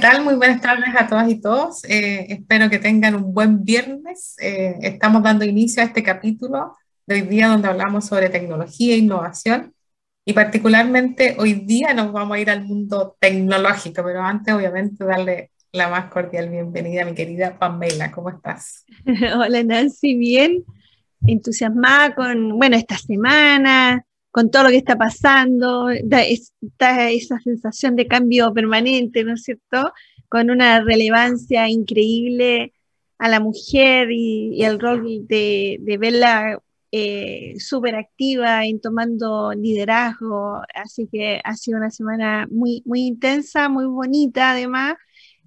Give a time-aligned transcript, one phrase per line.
[0.00, 0.24] Hola, ¿qué tal?
[0.24, 1.84] Muy buenas tardes a todas y todos.
[1.84, 4.34] Eh, espero que tengan un buen viernes.
[4.40, 6.74] Eh, estamos dando inicio a este capítulo
[7.06, 9.74] de hoy día donde hablamos sobre tecnología e innovación.
[10.24, 15.50] Y particularmente hoy día nos vamos a ir al mundo tecnológico, pero antes obviamente darle
[15.70, 18.10] la más cordial bienvenida a mi querida Pamela.
[18.10, 18.86] ¿Cómo estás?
[19.36, 20.64] Hola Nancy, bien.
[21.26, 28.06] Entusiasmada con, bueno, esta semana, con todo lo que está pasando, da, esa sensación de
[28.06, 29.92] cambio permanente, ¿no es cierto?
[30.28, 32.72] Con una relevancia increíble
[33.18, 36.58] a la mujer y, el rol de, verla
[36.92, 40.62] eh, súper activa en tomando liderazgo.
[40.74, 44.94] Así que ha sido una semana muy, muy intensa, muy bonita además.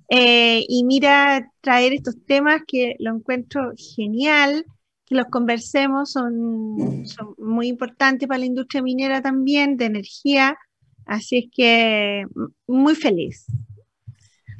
[0.09, 4.66] Eh, y mira, traer estos temas que lo encuentro genial
[5.14, 10.58] que los conversemos son, son muy importantes para la industria minera también, de energía,
[11.05, 12.25] así es que
[12.67, 13.45] muy feliz.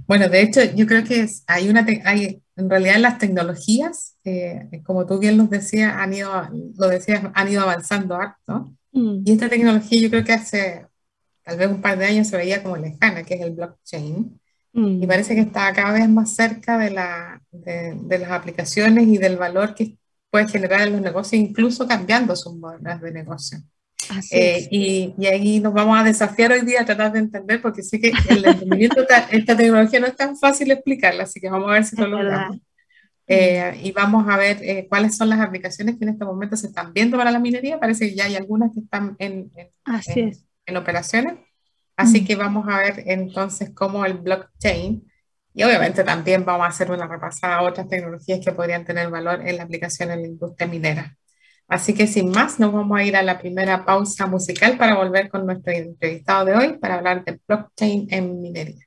[0.08, 5.06] Bueno, de hecho, yo creo que hay una, hay, en realidad las tecnologías, eh, como
[5.06, 6.30] tú bien nos decías, han ido,
[6.78, 8.73] lo decías, han ido avanzando harto.
[8.92, 9.23] Mm.
[9.26, 10.86] Y esta tecnología yo creo que hace
[11.44, 14.40] tal vez un par de años se veía como lejana, que es el blockchain.
[14.73, 15.04] Mm.
[15.04, 19.17] Y parece que está cada vez más cerca de, la, de, de, las aplicaciones y
[19.17, 19.98] del valor que
[20.34, 23.59] puede generar en los negocios, incluso cambiando sus modelos de negocio.
[24.31, 27.83] Eh, y, y, ahí nos vamos a desafiar hoy día a tratar de entender, porque
[27.83, 31.73] sí que el entendimiento esta tecnología no es tan fácil explicarla, así que vamos a
[31.73, 32.58] ver si lo logramos.
[33.27, 36.65] Eh, y vamos a ver eh, cuáles son las aplicaciones que en este momento se
[36.65, 37.80] están viendo para la minería.
[37.80, 40.32] Parece que ya hay algunas que están en, en,
[40.65, 41.36] en operaciones.
[41.95, 45.08] Así que vamos a ver entonces cómo el blockchain
[45.53, 49.47] y obviamente también vamos a hacer una repasada a otras tecnologías que podrían tener valor
[49.47, 51.15] en la aplicación en la industria minera.
[51.67, 55.30] Así que sin más, nos vamos a ir a la primera pausa musical para volver
[55.30, 58.86] con nuestro entrevistado de hoy para hablar de blockchain en minería.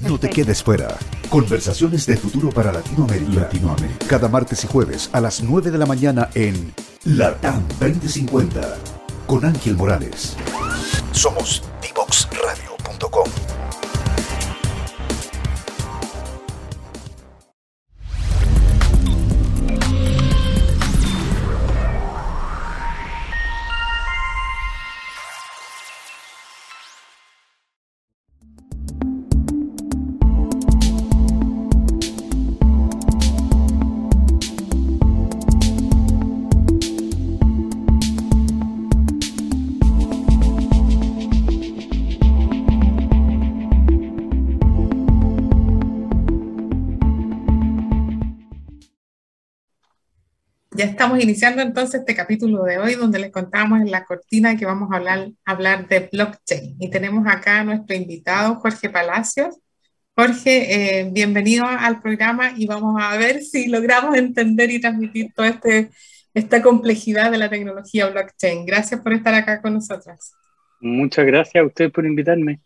[0.00, 0.88] No te quedes fuera.
[1.30, 3.42] Conversaciones de futuro para Latinoamérica.
[3.42, 4.06] Latinoamérica.
[4.08, 6.74] Cada martes y jueves a las 9 de la mañana en
[7.04, 8.76] LATAM 2050
[9.26, 10.36] con Ángel Morales.
[11.12, 13.43] Somos divoxradio.com.
[51.04, 54.90] estamos iniciando entonces este capítulo de hoy donde les contamos en la cortina que vamos
[54.90, 56.76] a hablar, hablar de blockchain.
[56.80, 59.54] Y tenemos acá a nuestro invitado Jorge Palacios.
[60.16, 65.48] Jorge, eh, bienvenido al programa y vamos a ver si logramos entender y transmitir toda
[65.48, 65.90] este,
[66.32, 68.64] esta complejidad de la tecnología blockchain.
[68.64, 70.32] Gracias por estar acá con nosotras.
[70.80, 72.60] Muchas gracias a usted por invitarme.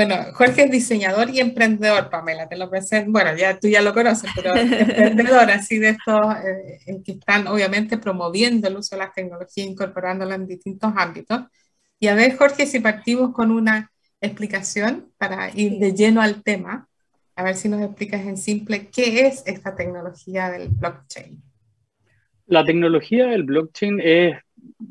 [0.00, 3.12] Bueno, Jorge es diseñador y emprendedor, Pamela, te lo presento.
[3.12, 7.98] Bueno, ya tú ya lo conoces, pero emprendedor así de estos eh, que están obviamente
[7.98, 11.42] promoviendo el uso de las tecnologías, incorporándolas en distintos ámbitos.
[11.98, 16.88] Y a ver, Jorge, si partimos con una explicación para ir de lleno al tema,
[17.36, 21.42] a ver si nos explicas en simple qué es esta tecnología del blockchain.
[22.46, 24.38] La tecnología del blockchain es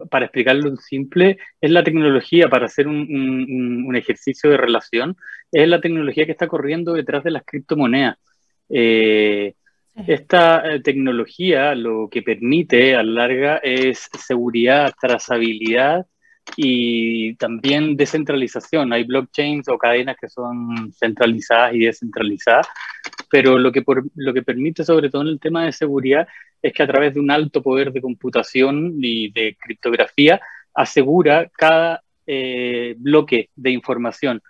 [0.10, 5.18] para explicarlo en simple, es la tecnología para hacer un, ejercicio de relación,
[5.51, 8.18] es la tecnología que está corriendo detrás de las criptomonedas.
[8.69, 9.56] Eh,
[10.07, 16.06] esta eh, tecnología lo que permite a la larga es seguridad, trazabilidad
[16.56, 18.94] y también descentralización.
[18.94, 22.68] Hay blockchains o cadenas que son centralizadas y descentralizadas,
[23.30, 23.84] pero lo que,
[24.16, 26.28] lo que permite sobre todo en el tema de seguridad
[26.62, 30.42] es que a través de un alto poder de computación y de criptografía
[30.74, 34.42] asegura cada eh, bloque de información.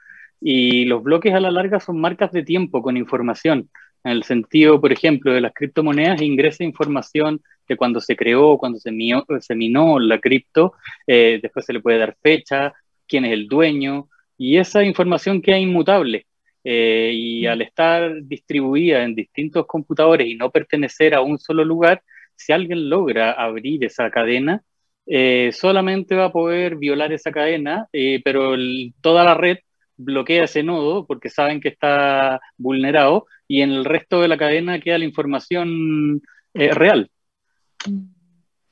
[0.41, 3.69] Y los bloques a la larga son marcas de tiempo con información.
[4.03, 8.79] En el sentido, por ejemplo, de las criptomonedas, ingresa información de cuando se creó, cuando
[8.79, 8.91] se,
[9.39, 10.73] se minó la cripto,
[11.07, 12.73] eh, después se le puede dar fecha,
[13.07, 16.25] quién es el dueño, y esa información queda inmutable.
[16.63, 17.49] Eh, y mm.
[17.49, 22.03] al estar distribuida en distintos computadores y no pertenecer a un solo lugar,
[22.35, 24.63] si alguien logra abrir esa cadena,
[25.05, 28.55] eh, solamente va a poder violar esa cadena, eh, pero
[29.01, 29.57] toda la red
[29.97, 34.79] bloquea ese nodo porque saben que está vulnerado y en el resto de la cadena
[34.79, 36.21] queda la información
[36.53, 37.09] real.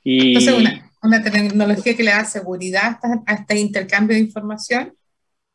[0.04, 0.54] Entonces,
[1.02, 4.94] una, tecnología que le da seguridad a este intercambio de información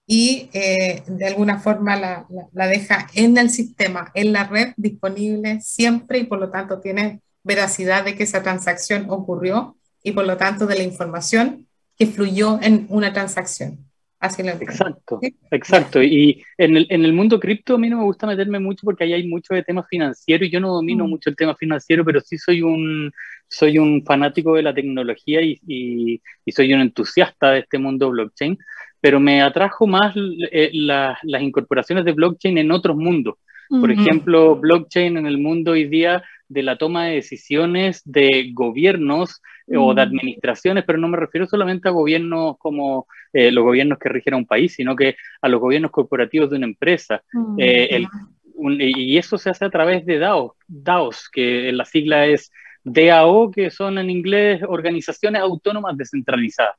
[0.06, 5.62] y eh, de alguna forma la, la, deja en el sistema, en la red, disponible
[5.62, 10.38] siempre y por lo tanto tiene veracidad de que esa transacción ocurrió y por lo
[10.38, 11.68] tanto de la información
[11.98, 13.86] que fluyó en una transacción.
[14.24, 15.20] Así lo exacto,
[15.52, 16.02] exacto.
[16.02, 19.04] Y en el, en el mundo cripto a mí no me gusta meterme mucho porque
[19.04, 21.10] ahí hay mucho de temas financieros y yo no domino mm.
[21.10, 23.12] mucho el tema financiero, pero sí soy un,
[23.50, 28.12] soy un fanático de la tecnología y, y, y soy un entusiasta de este mundo
[28.12, 28.58] blockchain
[29.04, 30.16] pero me atrajo más
[30.50, 33.36] eh, las incorporaciones de blockchain en otros mundos.
[33.68, 39.42] Por ejemplo, blockchain en el mundo hoy día de la toma de decisiones de gobiernos
[39.68, 44.00] eh, o de administraciones, pero no me refiero solamente a gobiernos como eh, los gobiernos
[44.00, 47.24] que rigen a un país, sino que a los gobiernos corporativos de una empresa.
[47.58, 52.52] y eso se hace a través de DAO, DAOs, que la sigla es
[52.84, 56.76] DAO, que son en inglés organizaciones autónomas descentralizadas.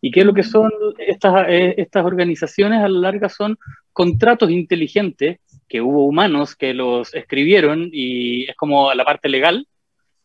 [0.00, 2.80] ¿Y qué es lo que son estas, eh, estas organizaciones?
[2.82, 3.56] A la larga son
[3.92, 9.66] contratos inteligentes que hubo humanos que los escribieron y es como la parte legal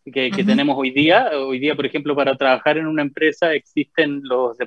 [0.05, 1.29] que, tenemos hoy día.
[1.33, 4.57] Hoy día, por ejemplo, para trabajar en una empresa existen los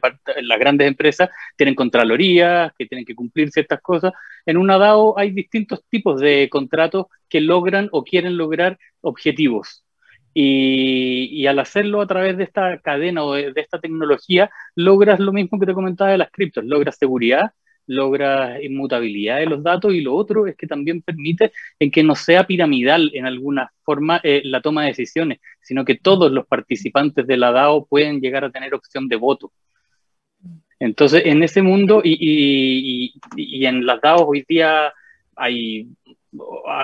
[0.43, 4.12] las grandes empresas, tienen contralorías, que tienen que cumplir ciertas cosas.
[4.46, 9.84] En una DAO hay distintos tipos de contratos que logran o quieren lograr objetivos.
[10.34, 15.58] Y, al hacerlo a través de esta cadena o de, esta tecnología, logras lo mismo
[15.58, 17.52] que te comentaba de las criptos, logras seguridad,
[17.87, 22.14] logras inmutabilidad de los datos y lo otro es que también permite en que no
[22.14, 27.26] sea piramidal en alguna forma eh, la toma de decisiones, sino que todos los participantes
[27.26, 29.52] de la DAO pueden llegar a tener opción de voto.
[30.79, 34.93] Entonces, en ese mundo y, y en las DAOs hoy día
[35.37, 35.88] hay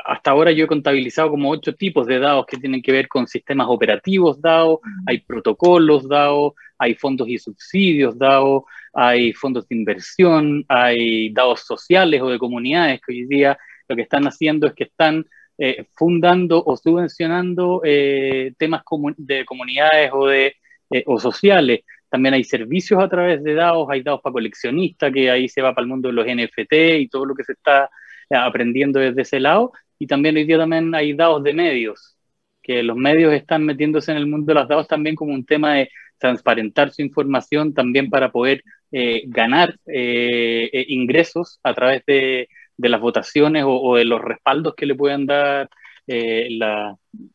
[0.04, 3.26] hasta ahora yo he contabilizado como ocho tipos de DAOs que tienen que ver con
[3.26, 10.64] sistemas operativos DAO, hay protocolos DAO, hay fondos y subsidios DAO, hay fondos de inversión,
[10.68, 13.58] hay DAOs sociales o de comunidades que hoy día
[13.88, 15.24] lo que están haciendo es que están
[15.60, 18.82] eh, fundando o subvencionando eh, temas
[19.16, 20.54] de comunidades o, de,
[20.90, 21.80] eh, o sociales.
[22.08, 25.74] También hay servicios a través de DAOs, hay DAOs para coleccionistas, que ahí se va
[25.74, 27.90] para el mundo de los NFT y todo lo que se está
[28.30, 29.72] aprendiendo desde ese lado.
[29.98, 32.16] Y también hoy día también hay dados de medios,
[32.62, 35.74] que los medios están metiéndose en el mundo de los dados también como un tema
[35.74, 42.48] de transparentar su información también para poder eh, ganar eh, eh, ingresos a través de,
[42.76, 45.68] de las votaciones o, de los respaldos que le puedan dar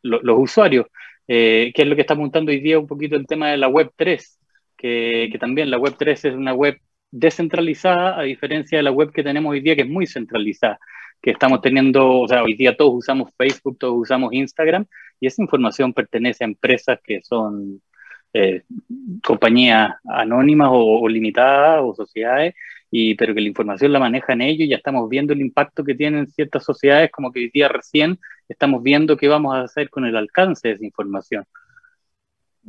[0.02, 0.88] los usuarios,
[1.28, 3.92] que es lo que está apuntando hoy día un poquito el tema de la Web
[3.96, 4.40] 3,
[4.76, 6.78] que, que también la Web 3 es una web
[7.12, 10.80] descentralizada, a diferencia de la web que tenemos hoy día, que es muy centralizada,
[11.22, 14.88] que estamos teniendo, o sea, hoy día todos usamos Facebook, todos usamos Instagram,
[15.20, 17.82] y esa información pertenece a empresas que son
[18.34, 18.64] eh,
[19.24, 22.56] compañías anónimas o, limitadas o sociedades,
[22.90, 25.96] y, pero que la información la manejan ellos, y ya estamos viendo el impacto que
[25.96, 30.16] tienen ciertas sociedades, como que día recién estamos viendo qué vamos a hacer con el
[30.16, 31.46] alcance de esa información.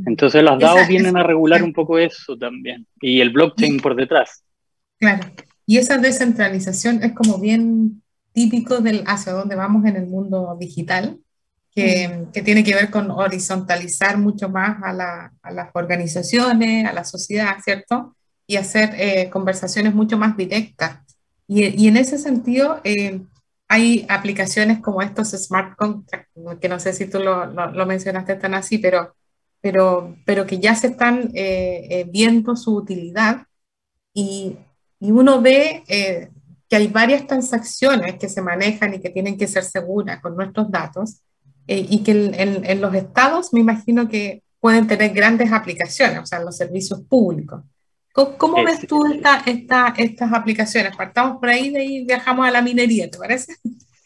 [0.06, 4.44] Entonces las DAO vienen a regular un poco eso también, y el blockchain por detrás.
[4.98, 5.26] Claro,
[5.66, 8.02] y esa descentralización es como bien
[8.32, 11.18] típico del hacia dónde vamos en el mundo digital,
[11.74, 16.92] que, que tiene que ver con horizontalizar mucho más a, la, a, las organizaciones, a
[16.92, 18.14] la sociedad, ¿cierto?
[18.46, 21.00] Y hacer eh, conversaciones mucho más directas.
[21.46, 23.20] Y, y en ese sentido, eh,
[23.68, 28.36] hay aplicaciones como estos smart contracts, que no sé si tú lo, lo, lo mencionaste
[28.36, 29.14] tan así, pero
[29.64, 33.46] pero, pero que ya se están eh, eh, viendo su utilidad
[34.12, 34.58] y,
[35.00, 36.28] y uno ve eh,
[36.68, 40.70] que hay varias transacciones que se manejan y que tienen que ser seguras con nuestros
[40.70, 41.22] datos
[41.66, 46.40] y que en, en, los estados me imagino que pueden tener grandes aplicaciones, o sea,
[46.40, 47.62] los servicios públicos.
[48.12, 50.96] ¿Cómo, ves tú esta, esta, estas aplicaciones?
[50.96, 53.54] Partamos por ahí, de ahí viajamos a la minería, ¿te parece?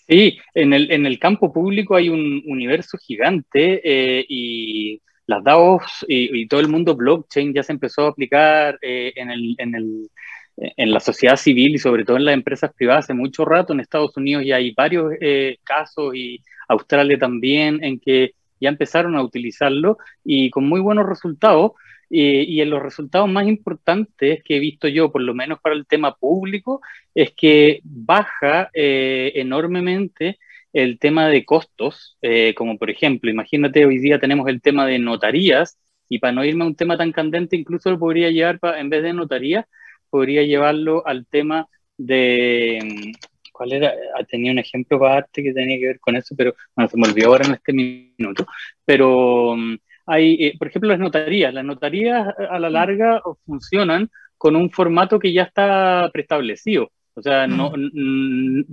[0.09, 3.83] Sí, en el, en el campo público hay un universo gigante
[4.29, 9.31] y las DAOs y, todo el mundo blockchain ya se empezó a aplicar eh, en,
[9.31, 10.11] el, en, el,
[10.57, 13.75] en, la sociedad civil y sobre todo en las empresas privadas hace mucho rato.
[13.75, 19.17] En Estados Unidos ya hay varios eh, casos y Australia también en que ya empezaron
[19.17, 21.73] a utilizarlo y con muy buenos resultados.
[22.11, 25.87] y en los resultados más importantes que he visto yo, por lo menos para el
[25.87, 26.81] tema público,
[27.15, 30.39] es que baja eh, enormemente
[30.73, 34.99] el tema de costos, eh, como por ejemplo, imagínate, hoy día tenemos el tema de
[34.99, 38.89] notarías, y para no irme a un tema tan candente, incluso lo podría llevar, en
[38.89, 39.69] vez de notaría,
[40.11, 43.13] podría llevarlo al tema de,
[43.59, 43.93] ¿cuál era?
[44.17, 46.97] Ah, tenía un ejemplo para arte que tenía que ver con eso, pero bueno, se
[46.97, 48.47] me olvidó ahora en este minuto,
[48.85, 54.55] pero mm, hay, eh, por ejemplo, las notarías, las notarías a la larga funcionan con
[54.57, 56.93] un formato que ya está preestablecido.
[57.15, 57.73] O sea, no,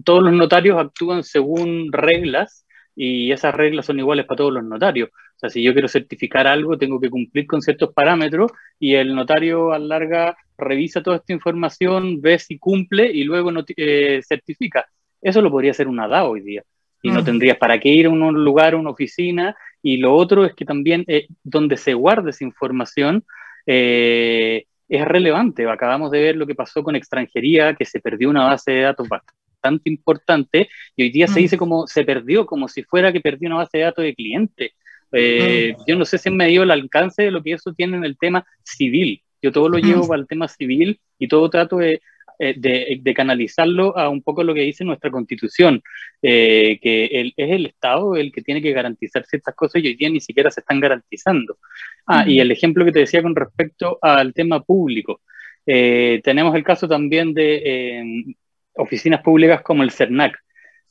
[0.04, 2.64] todos los notarios actúan según reglas
[2.95, 5.09] y esas reglas son iguales para todos los notarios.
[5.09, 9.13] O sea, si yo quiero certificar algo, tengo que cumplir con ciertos parámetros y el
[9.13, 14.87] notario a larga revisa toda esta información, ve si cumple y luego eh, certifica.
[15.21, 16.63] Eso lo podría hacer una DAO hoy día.
[17.01, 19.55] Y no tendrías para qué ir a un lugar, a una oficina.
[19.83, 23.23] Y lo otro es que también eh, donde se guarda esa información
[23.67, 25.69] eh, es relevante.
[25.69, 29.07] Acabamos de ver lo que pasó con extranjería, que se perdió una base de datos
[29.07, 29.44] bastante
[29.84, 31.43] importante y hoy día se mm.
[31.43, 34.74] dice como se perdió, como si fuera que perdió una base de datos de cliente.
[35.12, 35.81] Eh, mm.
[35.88, 38.17] Yo no sé si han medido el alcance de lo que eso tiene en el
[38.17, 39.22] tema civil.
[39.41, 42.01] Yo todo lo llevo para el tema civil y todo trato de
[42.38, 45.81] eh, de, canalizarlo a un poco lo que dice nuestra constitución,
[46.22, 50.10] eh, que es el Estado el que tiene que garantizar ciertas cosas y hoy día
[50.10, 51.57] ni siquiera se están garantizando.
[52.05, 55.22] Ah, y el ejemplo que te decía con respecto al tema público.
[55.65, 58.36] Eh, tenemos el caso también de
[58.75, 60.36] oficinas públicas como el CERNAC,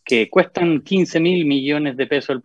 [0.04, 2.40] que cuestan 15 mil millones de pesos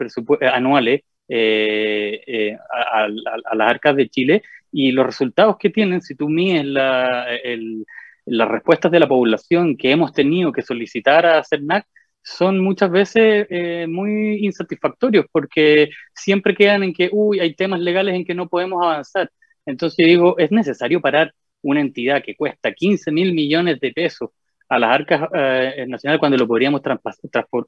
[0.53, 7.27] anuales a, las arcas de Chile y los resultados que tienen, si tú mides la,
[7.43, 7.85] el,
[8.25, 11.85] las respuestas de la población que hemos tenido que solicitar a CERNAC
[12.21, 18.15] son muchas veces eh, muy insatisfactorios porque siempre quedan en que, uy, hay temas legales
[18.15, 19.31] en que no podemos avanzar.
[19.65, 24.29] Entonces digo, es necesario parar una entidad que cuesta 15 mil millones de pesos
[24.69, 26.81] a las arcas eh, nacionales cuando lo podríamos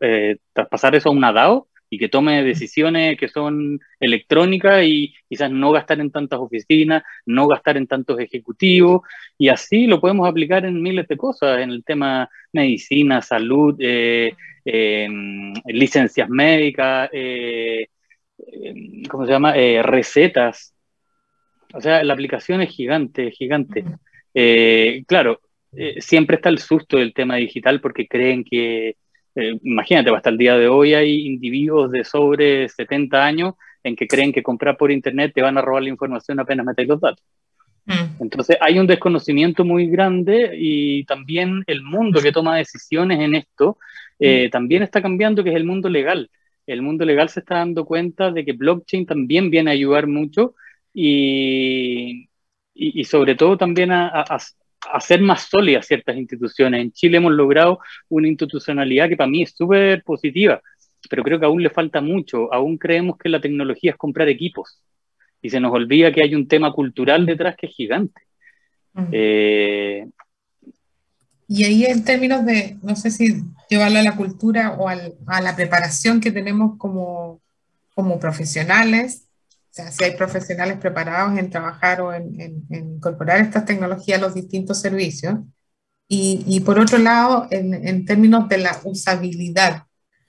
[0.01, 5.51] eh, traspasar eso a una DAO y que tome decisiones que son electrónicas y quizás
[5.51, 9.01] no gastar en tantas oficinas, no gastar en tantos ejecutivos,
[9.37, 14.33] y así lo podemos aplicar en miles de cosas, en el tema medicina, salud, eh,
[14.63, 17.87] em, licencias médicas, eh,
[18.37, 19.53] em, ¿cómo se llama?
[19.81, 20.73] Recetas.
[21.73, 23.83] O sea, la aplicación es gigante, gigante.
[25.07, 25.41] claro,
[25.99, 28.97] siempre está el susto del tema digital porque creen que
[29.35, 34.07] eh, imagínate, hasta el día de hoy hay individuos de sobre 70 años en que
[34.07, 37.23] creen que comprar por internet te van a robar la información apenas metes los datos.
[37.85, 38.21] Mm.
[38.21, 43.77] Entonces hay un desconocimiento muy grande y también el mundo que toma decisiones en esto
[44.19, 44.51] eh, mm.
[44.51, 46.29] también está cambiando, que es el mundo legal.
[46.67, 50.55] El mundo legal se está dando cuenta de que blockchain también viene a ayudar mucho
[50.93, 52.29] y,
[52.73, 54.25] y, sobre todo también a,
[54.91, 56.81] hacer más sólidas ciertas instituciones.
[56.81, 60.61] En Chile hemos logrado una institucionalidad que para mí es súper positiva,
[61.09, 62.53] pero creo que aún le falta mucho.
[62.53, 64.81] Aún creemos que la tecnología es comprar equipos
[65.41, 68.21] y se nos olvida que hay un tema cultural detrás que es gigante.
[69.11, 70.07] Eh,
[71.47, 75.55] y ahí en términos de, no sé si llevarlo a la cultura o a la
[75.55, 77.41] preparación que tenemos como,
[77.93, 79.27] como profesionales,
[79.71, 84.33] o sea, si hay profesionales preparados en trabajar o en, incorporar estas tecnologías a los
[84.33, 85.35] distintos servicios.
[86.09, 89.83] Y, y por otro lado, en, en, términos de la usabilidad,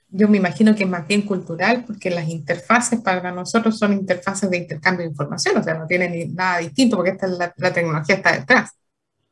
[0.07, 4.49] yo me imagino que es más bien cultural, porque las interfaces para nosotros son interfaces
[4.49, 8.15] de intercambio de información, o sea, no tienen nada distinto, porque esta la, la tecnología
[8.15, 8.71] está detrás.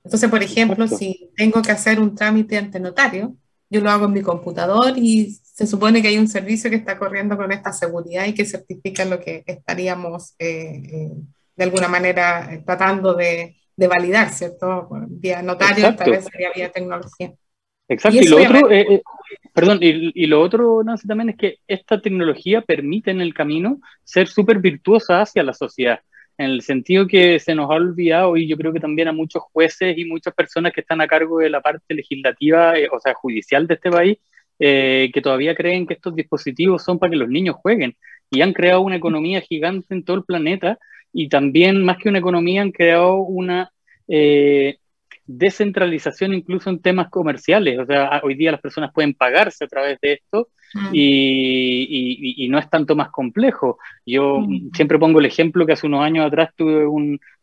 [0.04, 3.38] Entonces, por ejemplo, si tengo que hacer un trámite ante notario,
[3.70, 6.98] yo lo hago en mi computador y se supone que hay un servicio que está
[6.98, 11.10] corriendo con esta seguridad y que certifica lo que estaríamos eh, eh,
[11.56, 14.88] de alguna manera eh, tratando de, de, validar, ¿cierto?
[15.10, 17.34] Vía notario, tal vez sería vía tecnología.
[17.88, 18.70] Exacto, y, lo otro,
[19.54, 23.82] perdón, y, y, lo otro, Nancy, también es que esta tecnología permite en el camino
[24.06, 26.00] ser súper virtuosa hacia la sociedad
[26.38, 29.44] en el sentido que se nos ha olvidado, y yo creo que también a muchos
[29.52, 33.68] jueces y muchas personas que están a cargo de la parte legislativa, o sea, judicial
[33.68, 34.18] de este país,
[34.64, 37.96] eh, que todavía creen que estos dispositivos son para que los niños jueguen
[38.30, 40.78] y han creado una economía gigante en todo el planeta
[41.12, 43.72] y también más que una economía han creado una
[44.08, 44.78] eh,
[45.26, 47.80] descentralización incluso en temas comerciales.
[47.80, 50.90] O sea, hoy día las personas pueden pagarse a través de esto mm.
[50.94, 53.80] y, no es tanto más complejo.
[54.06, 54.74] Yo mm.
[54.76, 56.86] siempre pongo el ejemplo que hace unos años atrás tuve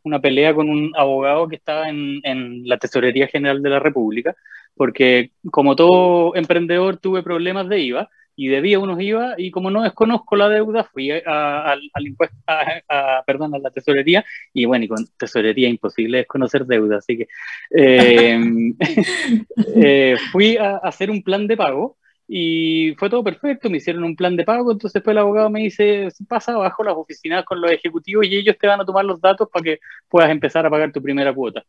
[0.05, 4.37] una pelea con un abogado que estaba en, en la Tesorería General de la República
[4.75, 9.83] porque como todo emprendedor tuve problemas de IVA y debía unos IVA y como no
[9.83, 15.05] desconozco la deuda fui al impuesto, a, perdón, a la tesorería y bueno, y con
[15.17, 17.27] tesorería imposible desconocer deuda, así que
[17.71, 18.77] em,
[19.75, 21.97] eh, fui a hacer un plan de pago
[22.29, 25.61] y fue todo perfecto, me hicieron un plan de pago, entonces después el abogado me
[25.61, 29.21] dice, pasa abajo las oficinas con los ejecutivos y ellos te van a tomar los
[29.21, 31.65] datos para que puedas empezar a pagar tu primera cuota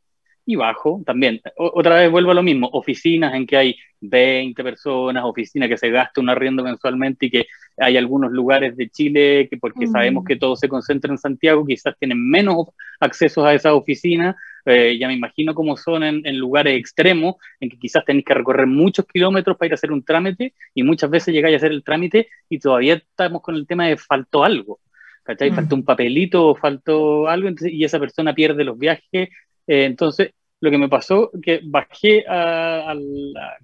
[0.50, 1.40] y bajo también.
[1.58, 5.92] otra vez vuelvo a lo mismo, oficinas en que hay 20 personas, oficinas que se
[5.92, 7.46] gasta un arriendo mensualmente y que
[7.78, 11.94] hay algunos lugares de Chile que porque sabemos que todo se concentra en Santiago, quizás
[12.00, 17.36] tienen menos accesos a esas oficinas, eh, ya me imagino cómo son en, lugares extremos,
[17.60, 20.82] en que quizás tenéis que recorrer muchos kilómetros para ir a hacer un trámite y
[20.82, 24.44] muchas veces llegáis a hacer el trámite y todavía estamos con el tema de faltó
[24.44, 24.80] algo,
[25.22, 25.52] ¿cachai?
[25.52, 25.56] Mm.
[25.56, 29.30] Faltó un papelito, faltó algo y esa persona pierde los viajes.
[29.68, 32.26] Eh, entonces, lo que me pasó, que bajé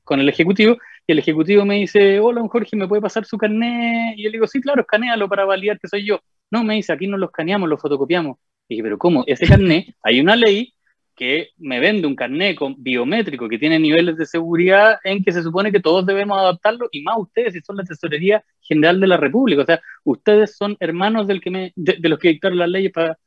[0.03, 4.17] con el ejecutivo y el ejecutivo me dice, hola, Jorge, ¿me puede pasar su carnet?
[4.17, 6.19] Y yo le digo, sí, claro, escanealo para validar que soy yo.
[6.49, 8.37] No, me dice, aquí no lo escaneamos, lo fotocopiamos.
[8.67, 9.23] Y dije, pero ¿cómo?
[9.27, 10.73] Ese carnet, hay una ley
[11.15, 15.43] que me vende un carnet con biométrico que tiene niveles de seguridad en que se
[15.43, 19.17] supone que todos debemos adaptarlo, y más ustedes, si son la Tesorería General de la
[19.17, 19.61] República.
[19.61, 23.17] O sea, ustedes son hermanos del que me, de, los que dictaron las leyes para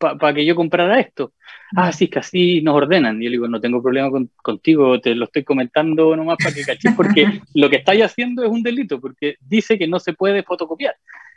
[0.00, 1.34] para que yo comprara esto.
[1.76, 3.20] Ah, sí, que así nos ordenan.
[3.20, 4.10] Y yo digo, no tengo problema
[4.42, 8.50] contigo, te lo estoy comentando nomás para que caches, porque lo que estáis haciendo es
[8.50, 10.96] un delito, porque dice que no se puede fotocopiar.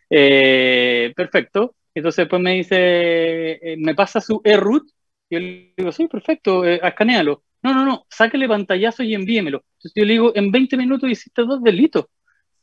[0.10, 1.76] Eh, perfecto.
[1.94, 4.84] Entonces después me dice, eh, me pasa su e-root.
[5.30, 7.44] Yo le digo, sí, perfecto, eh, escanealo.
[7.62, 9.64] No, no, no, sáquele pantallazo y envíemelo.
[9.78, 12.06] Entonces yo le digo, en 20 minutos hiciste dos delitos.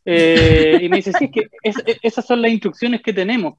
[0.04, 1.30] y me dice, sí,
[1.62, 3.54] es que esas son las instrucciones que tenemos.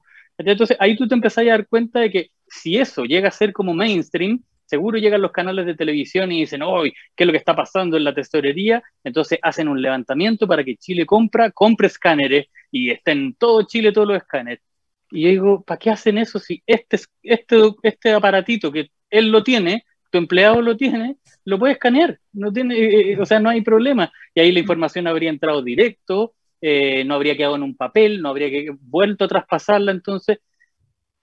[0.46, 3.52] Entonces ahí tú te empezás a dar cuenta de que si eso llega a ser
[3.52, 7.38] como mainstream, seguro llegan los canales de televisión y dicen, hoy, ¿qué es lo que
[7.38, 8.82] está pasando en la tesorería?
[9.04, 13.92] Entonces hacen un levantamiento para que Chile compra, compre escáneres y estén en todo Chile
[13.92, 14.62] todos los escáneres.
[15.10, 19.44] Y yo digo, ¿para qué hacen eso si este, este, este aparatito que él lo
[19.44, 22.18] tiene, tu empleado lo tiene, lo puede escanear?
[22.32, 24.10] No tiene, eh, eh, o sea, no hay problema.
[24.34, 28.28] Y ahí la información habría entrado directo, eh, no habría quedado en un papel, no
[28.28, 30.38] habría que, vuelto a traspasarla, entonces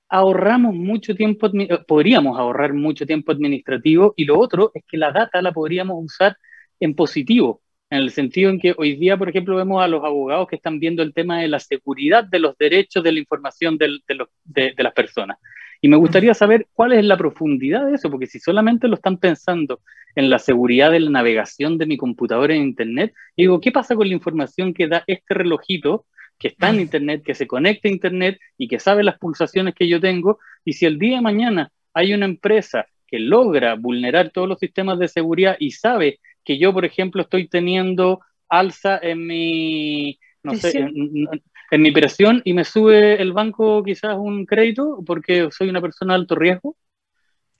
[0.09, 5.13] ahorramos mucho tiempo, eh, podríamos ahorrar mucho tiempo administrativo y lo otro es que la
[5.13, 6.35] data la podríamos usar
[6.81, 10.47] en positivo, en el sentido en que hoy día, por ejemplo, vemos a los abogados
[10.49, 13.99] que están viendo el tema de la seguridad de los derechos de la información de,
[14.45, 15.37] de las personas.
[15.81, 19.17] Y me gustaría saber cuál es la profundidad de eso, porque si solamente lo están
[19.17, 19.79] pensando
[20.15, 24.07] en la seguridad de la navegación de mi computadora en Internet, digo, ¿qué pasa con
[24.07, 26.05] la información que da este relojito
[26.37, 29.87] que está en Internet, que se conecta a Internet y que sabe las pulsaciones que
[29.87, 30.39] yo tengo?
[30.65, 34.99] Y si el día de mañana hay una empresa que logra vulnerar todos los sistemas
[34.99, 40.77] de seguridad y sabe que yo, por ejemplo, estoy teniendo alza en mi, no sé,
[40.79, 41.27] en
[41.77, 46.19] mi operación y me sube el banco quizás un crédito porque soy una persona de
[46.21, 46.75] alto riesgo.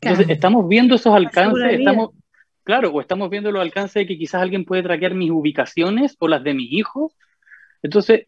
[0.02, 2.12] Entonces, estamos viendo esos alcances, estamos,
[2.64, 6.28] claro, o estamos viendo los alcances de que quizás alguien puede traquear mis ubicaciones o
[6.28, 7.16] las de mis hijos.
[7.84, 8.28] Entonces,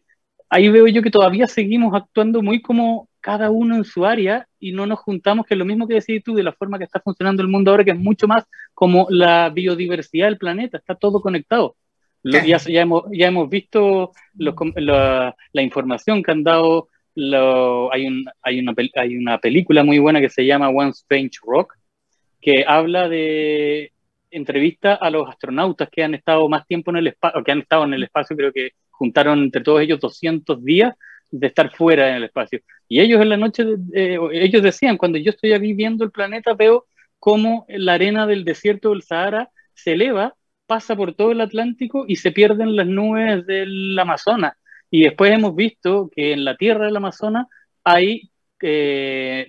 [0.50, 4.72] ahí veo yo que todavía seguimos actuando muy como cada uno en su área y
[4.72, 7.00] no nos juntamos, que es lo mismo que decís tú de la forma que está
[7.00, 11.22] funcionando el mundo ahora, que es mucho más como la biodiversidad del planeta, está todo
[11.22, 11.76] conectado
[12.24, 16.88] ya, ya, hemos, ya hemos visto la, información que han dado.
[17.16, 21.74] hay, un, hay, una, hay una película muy buena que se llama One Strange Rock,
[22.40, 23.92] que habla de
[24.30, 27.84] entrevista a los astronautas que han estado más tiempo en el espacio, que han estado
[27.84, 30.94] en el espacio, creo que juntaron entre todos ellos 200 días
[31.30, 32.60] de estar fuera en el espacio.
[32.88, 36.54] Y ellos en la noche, eh, ellos decían, cuando yo estoy aquí viendo el planeta,
[36.54, 36.86] veo
[37.18, 40.34] cómo la arena del desierto del Sahara se eleva
[40.72, 44.54] pasa por todo el Atlántico y se pierden las nubes del Amazonas.
[44.90, 47.46] Y después hemos visto que en la tierra del Amazonas
[47.84, 48.30] hay
[48.62, 49.48] eh,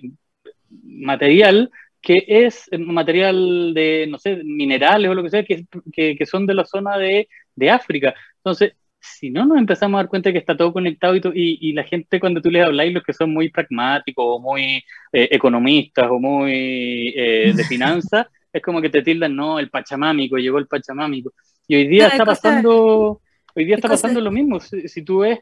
[0.82, 1.70] material
[2.02, 6.52] que es material de, no sé, minerales o lo que sea, que, que, son de
[6.52, 8.14] la zona de, de, África.
[8.36, 11.84] Entonces, si no nos empezamos a dar cuenta que está todo conectado y, y, la
[11.84, 14.84] gente cuando tú les habláis, los que son muy pragmáticos o muy
[15.14, 20.36] eh, economistas o muy eh, de finanzas, es como que te tildan, no, el pachamámico,
[20.36, 21.32] llegó el pachamámico.
[21.66, 23.20] Y hoy día está pasando,
[23.52, 24.60] hoy día está pasando lo mismo.
[24.60, 25.40] Si, tú ves,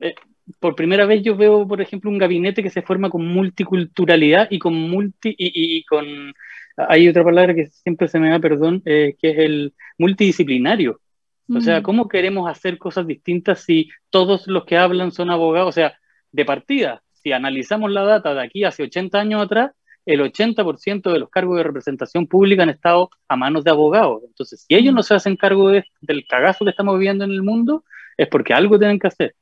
[0.00, 0.14] eh,
[0.60, 4.58] por primera vez yo veo, por ejemplo, un gabinete que se forma con multiculturalidad y
[4.58, 6.34] con multi, y, con,
[6.76, 11.00] hay otra palabra que siempre se me da, perdón, eh, que es el multidisciplinario.
[11.48, 11.82] O sea, mm.
[11.84, 15.70] ¿cómo queremos hacer cosas distintas si todos los que hablan son abogados?
[15.70, 15.96] O sea,
[16.32, 19.70] de partida, si analizamos la data de aquí hace 80 años atrás,
[20.06, 24.22] el 80% de los cargos de representación pública han estado a manos de abogados.
[24.24, 27.84] Entonces, si ellos no se hacen cargo del cagazo que estamos viviendo en el mundo,
[28.16, 29.34] es porque algo tienen que hacer.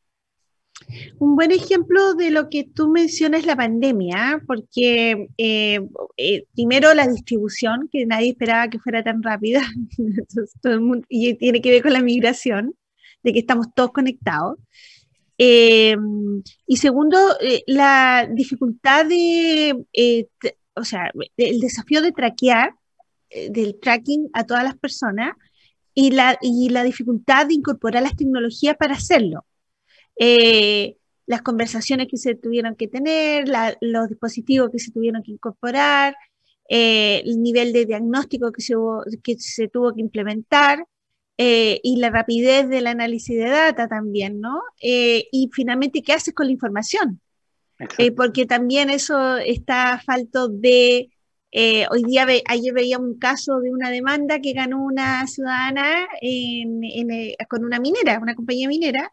[1.18, 5.80] Un buen ejemplo de lo que tú mencionas es la pandemia, porque eh,
[6.16, 9.62] eh, primero la distribución, que nadie esperaba que fuera tan rápida,
[11.08, 12.74] y tiene que ver con la migración,
[13.22, 14.58] de que estamos todos conectados.
[15.38, 15.96] Eh,
[16.66, 20.28] y segundo, eh, la dificultad de, eh,
[20.74, 22.74] o sea, el desafío de traquear,
[23.50, 25.34] del tracking a todas las personas
[25.92, 29.44] y la, y la dificultad de incorporar las tecnologías para hacerlo.
[31.26, 33.46] las conversaciones que se tuvieron que tener,
[33.80, 36.14] los dispositivos que se tuvieron que incorporar,
[36.68, 38.74] el nivel de diagnóstico que se,
[39.22, 40.84] que se tuvo que implementar
[41.38, 44.62] eh, y la rapidez del análisis de data también, ¿no?
[44.80, 47.20] Eh, y finalmente, ¿qué haces con la información?
[48.16, 51.10] porque también eso está falto de...
[51.90, 56.06] hoy día, ayer veía un caso de una demanda que ganó una ciudadana
[57.50, 59.12] con una minera, una compañía minera,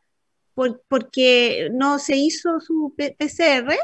[0.87, 3.75] porque no se hizo su PCR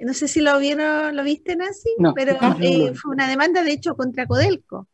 [0.00, 3.94] no sé si lo vieron, lo viste, Nancy, pero eh, fue una demanda, de hecho,
[3.94, 4.88] contra Codelco,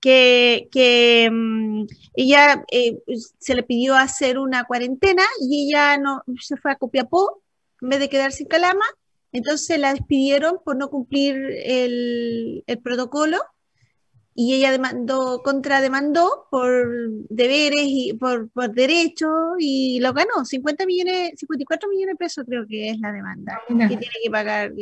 [0.00, 2.98] que, mm, ella eh,
[3.38, 7.42] se le pidió hacer una cuarentena y ella no se fue a Copiapó
[7.82, 8.86] en vez de quedarse en Calama,
[9.32, 13.38] entonces la despidieron por no cumplir el protocolo
[14.34, 16.86] y ella demandó, contrademandó por
[17.28, 22.66] deberes y por, por derechos y lo ganó, 50 millones, 54 millones de pesos creo
[22.66, 24.72] que es la demanda que tiene que pagar.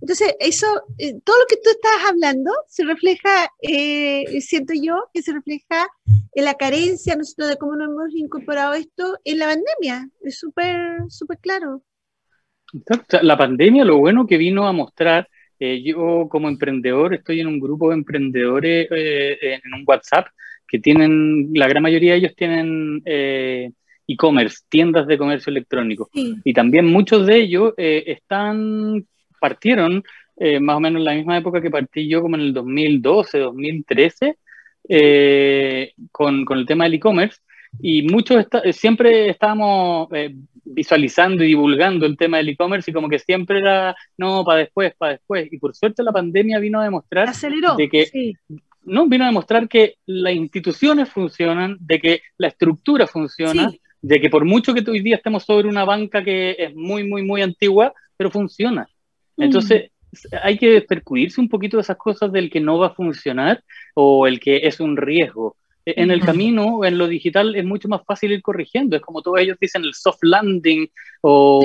[0.00, 0.66] Entonces, eso,
[0.98, 5.88] eh, todo lo que tú estás hablando se refleja, eh, siento yo, que se refleja
[6.34, 10.08] en la carencia nosotros de cómo nos hemos incorporado esto en la pandemia.
[10.22, 11.82] Es súper, súper claro.
[13.20, 15.28] La pandemia lo bueno que vino a mostrar
[15.64, 20.26] eh, yo como emprendedor estoy en un grupo de emprendedores eh, en un WhatsApp
[20.66, 23.70] que tienen, la gran mayoría de ellos tienen eh,
[24.08, 26.10] e-commerce, tiendas de comercio electrónico.
[26.42, 29.06] Y también muchos de ellos están,
[29.40, 30.02] partieron
[30.60, 34.38] más o menos en la misma época que partí yo, como en el 2012, 2013,
[36.10, 37.38] con, con el tema del e-commerce.
[37.80, 40.08] Y muchos siempre estábamos
[40.64, 44.94] visualizando y divulgando el tema del e-commerce y como que siempre era, no, para después,
[44.96, 45.52] para después.
[45.52, 47.28] Y por suerte la pandemia vino a demostrar
[47.76, 48.34] de que,
[48.84, 54.30] no, vino a demostrar que las instituciones funcionan, de que la estructura funciona, de que
[54.30, 57.92] por mucho que hoy día estemos sobre una banca que es muy, muy, muy antigua,
[58.16, 58.86] pero funciona.
[59.36, 59.42] Mm.
[59.42, 59.90] Entonces,
[60.42, 63.62] hay que percudirse un poquito de esas cosas del que no va a funcionar
[63.94, 65.56] o el que es un riesgo.
[65.84, 68.94] En el camino, en lo digital, es mucho más fácil ir corrigiendo.
[68.94, 70.88] Es como todos ellos dicen el soft landing,
[71.22, 71.60] o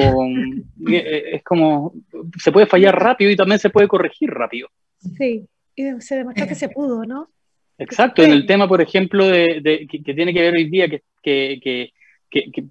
[0.89, 1.93] eh, es como
[2.37, 4.69] se puede fallar rápido y también se puede corregir rápido.
[4.99, 7.29] Sí, y se demostró que se pudo, ¿no?
[7.77, 11.91] Exacto, en el tema, por ejemplo, de, que, tiene que ver hoy día, que, que,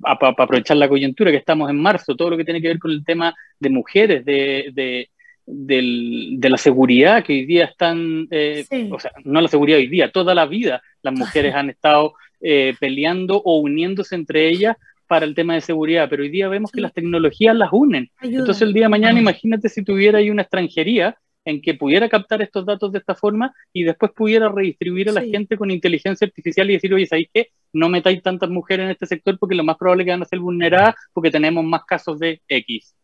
[0.00, 2.90] para aprovechar la coyuntura, que estamos en marzo, todo lo que tiene que ver con
[2.90, 5.10] el tema de mujeres, de, de
[5.46, 10.34] la seguridad que hoy día están, eh, o sea, no la seguridad hoy día, toda
[10.34, 15.54] la vida las mujeres han estado eh, peleando o uniéndose entre ellas para el tema
[15.54, 18.10] de seguridad, pero hoy día vemos que las tecnologías las unen.
[18.20, 22.42] Entonces el día de mañana, imagínate si tuviera ahí una extranjería en que pudiera captar
[22.42, 26.68] estos datos de esta forma y después pudiera redistribuir a la gente con inteligencia artificial
[26.68, 27.50] y decir, oye, ¿sabéis qué?
[27.72, 30.26] No metáis tantas mujeres en este sector porque lo más probable es que van a
[30.26, 32.96] ser vulneradas porque tenemos más casos de X.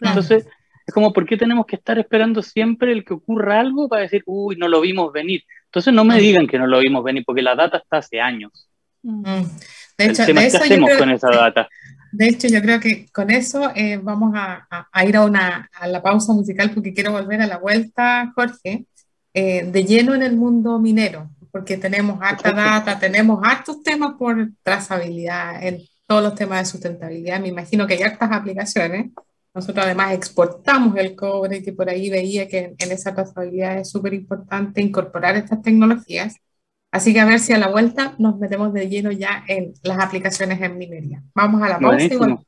[0.00, 0.46] Entonces,
[0.86, 4.22] es como, ¿por qué tenemos que estar esperando siempre el que ocurra algo para decir,
[4.26, 5.42] uy, no lo vimos venir?
[5.66, 8.68] Entonces no me digan que no lo vimos venir, porque la data está hace años.
[9.02, 9.42] Mm.
[9.98, 11.68] De hecho, ¿Qué hacemos con esa data?
[12.12, 14.66] De hecho, yo creo que con eso eh, vamos a,
[15.06, 18.84] ir a, una, a la pausa musical porque quiero volver a la vuelta, Jorge,
[19.32, 24.50] eh, de lleno en el mundo minero, porque tenemos harta data, tenemos hartos temas por
[24.62, 27.40] trazabilidad, en todos los temas de sustentabilidad.
[27.40, 29.10] Me imagino que hay hartas aplicaciones
[29.54, 33.90] nosotros además exportamos el cobre, y que por ahí veía que en esa trazabilidad es
[33.90, 36.36] súper importante incorporar estas tecnologías.
[36.90, 39.98] Así que a ver si a la vuelta nos metemos de lleno ya en las
[39.98, 41.22] aplicaciones en minería.
[41.34, 42.44] Vamos a la pausa y volvemos.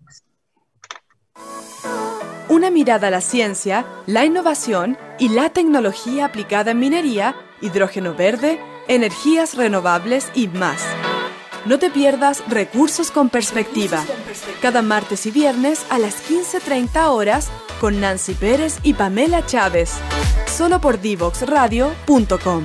[2.51, 8.61] Una mirada a la ciencia, la innovación y la tecnología aplicada en minería, hidrógeno verde,
[8.87, 10.85] energías renovables y más.
[11.67, 14.05] No te pierdas Recursos con Perspectiva.
[14.61, 17.51] Cada martes y viernes a las 15.30 horas
[17.81, 19.93] con Nancy Pérez y Pamela Chávez.
[20.47, 22.65] Solo por divoxradio.com.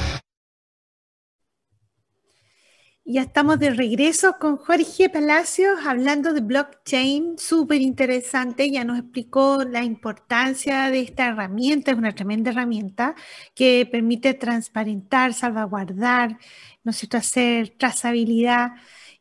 [3.11, 8.71] Ya estamos de regreso con Jorge Palacios hablando de blockchain, súper interesante.
[8.71, 13.15] Ya nos explicó la importancia de esta herramienta, es una tremenda herramienta
[13.53, 16.37] que permite transparentar, salvaguardar,
[16.85, 18.75] ¿no sé, hacer trazabilidad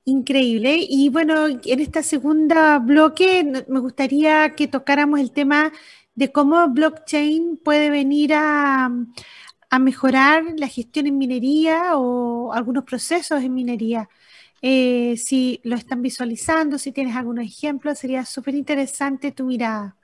[0.04, 0.76] increíble.
[0.88, 5.72] Y bueno, en esta segunda bloque me gustaría que tocáramos el tema
[6.14, 8.88] de cómo blockchain puede venir a,
[9.78, 14.08] mejorar la gestión en minería o algunos procesos en minería.
[14.62, 19.96] Eh, si lo están visualizando, si tienes algunos ejemplos, sería súper interesante tu mirada.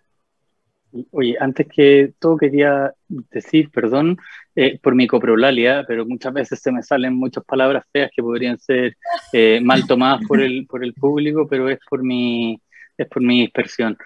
[1.11, 4.17] Oye, antes que todo quería decir, perdón
[4.55, 8.59] eh, por mi coprolalia, pero muchas veces se me salen muchas palabras feas que podrían
[8.59, 8.97] ser
[9.33, 12.59] eh, mal tomadas por el, por el público, pero es por mi,
[12.97, 13.99] es por mi dispersión.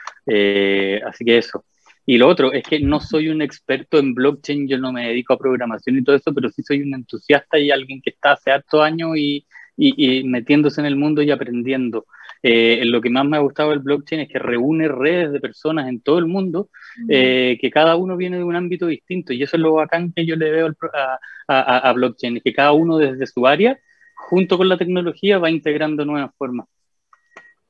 [1.07, 1.64] Así que eso.
[2.06, 5.34] Y lo otro es que no soy un experto en blockchain, yo no me dedico
[5.34, 8.50] a programación y todo eso, pero sí soy un entusiasta y alguien que está hace
[8.50, 12.06] harto años y, y, metiéndose en el mundo y aprendiendo.
[12.42, 15.88] Eh, lo que más me ha gustado del blockchain es que reúne redes de personas
[15.88, 16.70] en todo el mundo,
[17.08, 20.24] eh, que cada uno viene de un ámbito distinto, y eso es lo bacán que
[20.26, 23.78] yo le veo a, a, a blockchain, que cada uno desde su área,
[24.14, 26.66] junto con la tecnología, va integrando nuevas formas.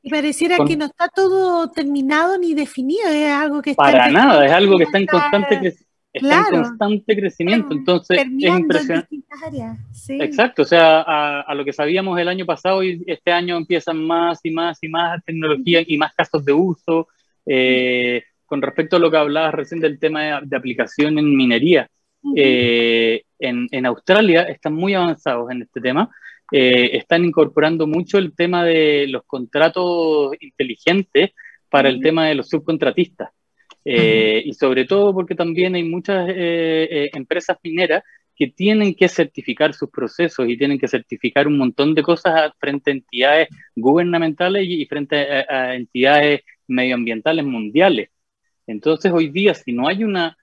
[0.03, 4.47] Y pareciera que no está todo terminado ni definido, es algo que está Para nada,
[4.47, 9.23] es algo que está en constante crecimiento está en constante crecimiento, entonces es impresionante.
[10.09, 14.41] Exacto, o sea, a, lo que sabíamos el año pasado y este año empiezan más
[14.43, 17.09] y más y más tecnología y más casos de uso.
[17.47, 21.89] Eh, con respecto a lo que hablabas recién del tema de, aplicación en minería,
[22.37, 26.11] eh, en, en, Australia están muy avanzados en este tema.
[26.53, 31.31] Eh, están incorporando mucho el tema de los contratos inteligentes
[31.69, 33.31] para el tema de los subcontratistas.
[33.85, 36.35] Eh, y sobre todo porque también hay muchas eh,
[36.91, 38.03] eh, empresas mineras
[38.37, 42.91] que tienen que certificar sus procesos y tienen que certificar un montón de cosas frente
[42.91, 48.11] a entidades gubernamentales y, frente a, entidades medioambientales mundiales.
[48.67, 50.37] Entonces, hoy día, si no hay una,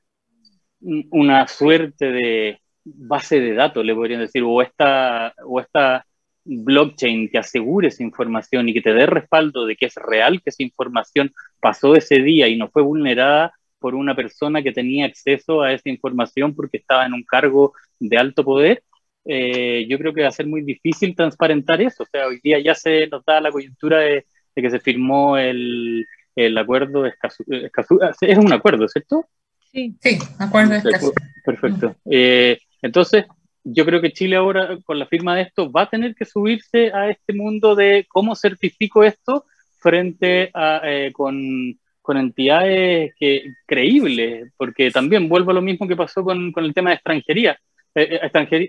[0.80, 2.62] una suerte de
[2.96, 6.06] base de datos, le podrían decir, o esta, o esta
[6.46, 10.50] blockchain que asegure esa información y que te dé respaldo de que es real que
[10.50, 15.62] esa información pasó ese día y no fue vulnerada por una persona que tenía acceso
[15.62, 18.84] a esa información porque estaba en un cargo de alto poder,
[19.26, 22.04] eh, yo creo que va a ser muy difícil transparentar eso.
[22.04, 26.08] O sea, hoy día ya se nos da la coyuntura de, que se firmó el,
[26.36, 29.26] el acuerdo de Escazú, Es un acuerdo, ¿cierto?
[29.72, 31.14] Sí, sí, acuerdo de Escazú.
[31.44, 31.96] Perfecto.
[32.10, 33.26] Eh, entonces,
[33.64, 36.92] yo creo que Chile ahora, con la firma de esto, va a tener que subirse
[36.94, 39.46] a este mundo de cómo certifico esto
[39.80, 45.96] frente a, eh, con, con, entidades que, creíbles, porque también vuelvo a lo mismo que
[45.96, 47.58] pasó con, con el tema de extranjería.
[47.96, 48.20] Eh,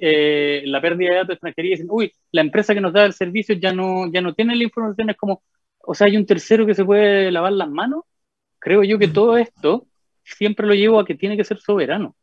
[0.01, 3.12] eh, la pérdida de datos de extranjería, dicen, uy, la empresa que nos da el
[3.12, 5.42] servicio ya no, ya no tiene la información, es como,
[5.81, 8.05] o sea, hay un tercero que se puede lavar las manos.
[8.59, 9.87] Creo yo que todo esto
[10.25, 12.16] siempre lo llevo a que tiene que ser soberano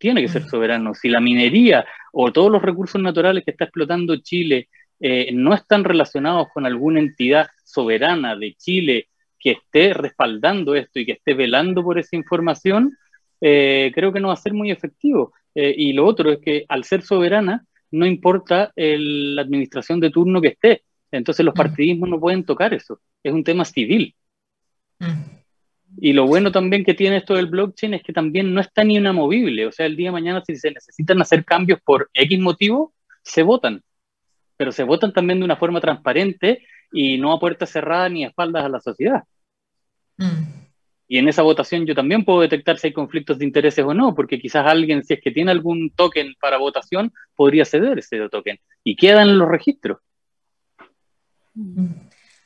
[0.00, 0.94] tiene que ser soberano.
[0.94, 5.84] Si la minería o todos los recursos naturales que está explotando Chile eh, no están
[5.84, 9.08] relacionados con alguna entidad soberana de Chile
[9.38, 12.96] que esté respaldando esto y que esté velando por esa información,
[13.40, 15.32] eh, creo que no va a ser muy efectivo.
[15.54, 20.40] Eh, y lo otro es que al ser soberana, no importa la administración de turno
[20.40, 20.82] que esté.
[21.10, 23.00] Entonces los partidismos no pueden tocar eso.
[23.22, 24.14] Es un tema civil.
[25.98, 28.96] Y lo bueno también que tiene esto del blockchain es que también no está ni
[28.96, 29.66] inamovible.
[29.66, 33.42] O sea, el día de mañana, si se necesitan hacer cambios por X motivo, se
[33.42, 33.82] votan.
[34.56, 38.28] Pero se votan también de una forma transparente y no a puertas cerradas ni a
[38.28, 39.24] espaldas a la sociedad.
[40.16, 40.60] Mm.
[41.08, 44.14] Y en esa votación yo también puedo detectar si hay conflictos de intereses o no,
[44.14, 48.60] porque quizás alguien, si es que tiene algún token para votación, podría ceder ese token
[48.84, 49.98] y quedan en los registros.
[51.54, 51.86] Mm.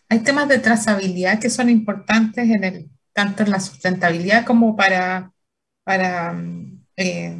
[0.09, 5.33] Hay temas de trazabilidad que son importantes en el tanto en la sustentabilidad como para,
[5.85, 6.37] para
[6.97, 7.39] eh,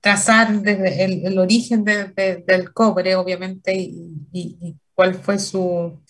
[0.00, 6.00] trazar el, origen del cobre, obviamente, y, cuál fue su,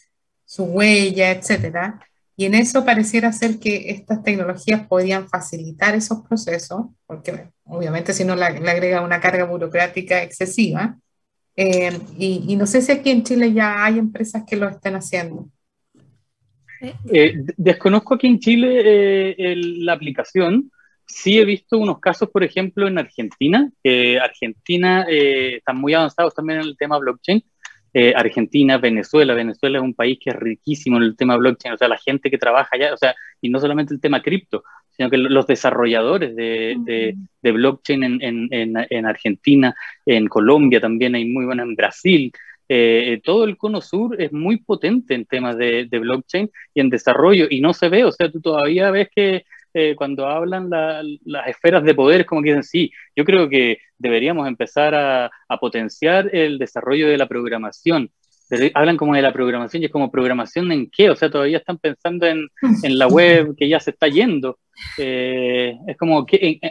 [0.45, 2.01] su, huella, etcétera.
[2.37, 8.25] Y en eso pareciera ser que estas tecnologías podían facilitar esos procesos, porque obviamente si
[8.25, 10.99] no le agrega una carga burocrática excesiva.
[11.57, 14.95] Eh, y, y, no sé si aquí en Chile ya hay empresas que lo estén
[14.95, 15.49] haciendo.
[16.81, 20.71] Eh, desconozco aquí en Chile eh, la aplicación.
[21.07, 26.35] Sí he visto unos casos, por ejemplo, en Argentina, que Argentina eh, están muy avanzados
[26.35, 27.43] también en el tema blockchain.
[28.15, 29.33] Argentina, Venezuela.
[29.33, 32.31] Venezuela es un país que es riquísimo en el tema blockchain, o sea, la gente
[32.31, 36.37] que trabaja allá, o sea, y no solamente el tema cripto, sino que los desarrolladores
[36.37, 42.33] de, blockchain en, en, Argentina, en Colombia también hay muy buenas, en Brasil,
[42.69, 47.47] eh, todo el cono sur es muy potente en temas de, blockchain y en desarrollo
[47.49, 51.85] y no se ve, o sea, tú todavía ves que eh, cuando hablan las esferas
[51.85, 56.59] de poder es como que dicen, sí, yo creo que deberíamos empezar a, potenciar el
[56.59, 58.11] desarrollo de la programación.
[58.75, 61.79] hablan como de la programación y es como programación en qué, o sea, todavía están
[61.79, 62.49] pensando en,
[62.83, 64.59] en la web que ya se está yendo.
[64.99, 66.27] Eh, es como,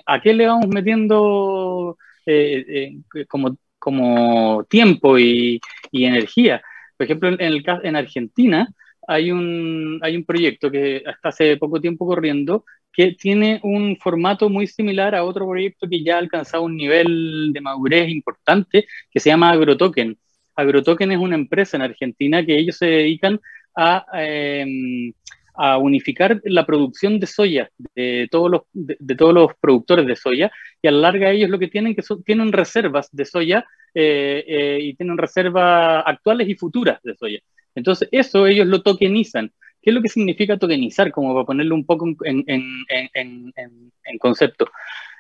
[0.06, 6.62] ¿a qué le vamos metiendo eh, como, como tiempo y, energía?
[6.98, 8.68] Por ejemplo, en Argentina
[9.08, 14.50] hay un, hay un proyecto que hasta hace poco tiempo corriendo que tiene un formato
[14.50, 19.20] muy similar a otro proyecto que ya ha alcanzado un nivel de madurez importante, que
[19.20, 20.18] se llama AgroToken.
[20.56, 23.40] AgroToken es una empresa en Argentina que ellos se dedican
[23.76, 25.12] a, em,
[25.58, 30.52] a unificar la producción de soya de todos, los, de, todos los productores de soya
[30.82, 34.80] y a la larga ellos lo que tienen que tienen reservas de soya eh, eh,
[34.82, 37.40] y tienen reservas actuales y futuras de soya.
[37.76, 39.52] Entonces eso ellos lo tokenizan.
[39.82, 41.12] ¿Qué es lo que significa tokenizar?
[41.12, 44.68] Como para ponerlo un poco en, en, en, concepto.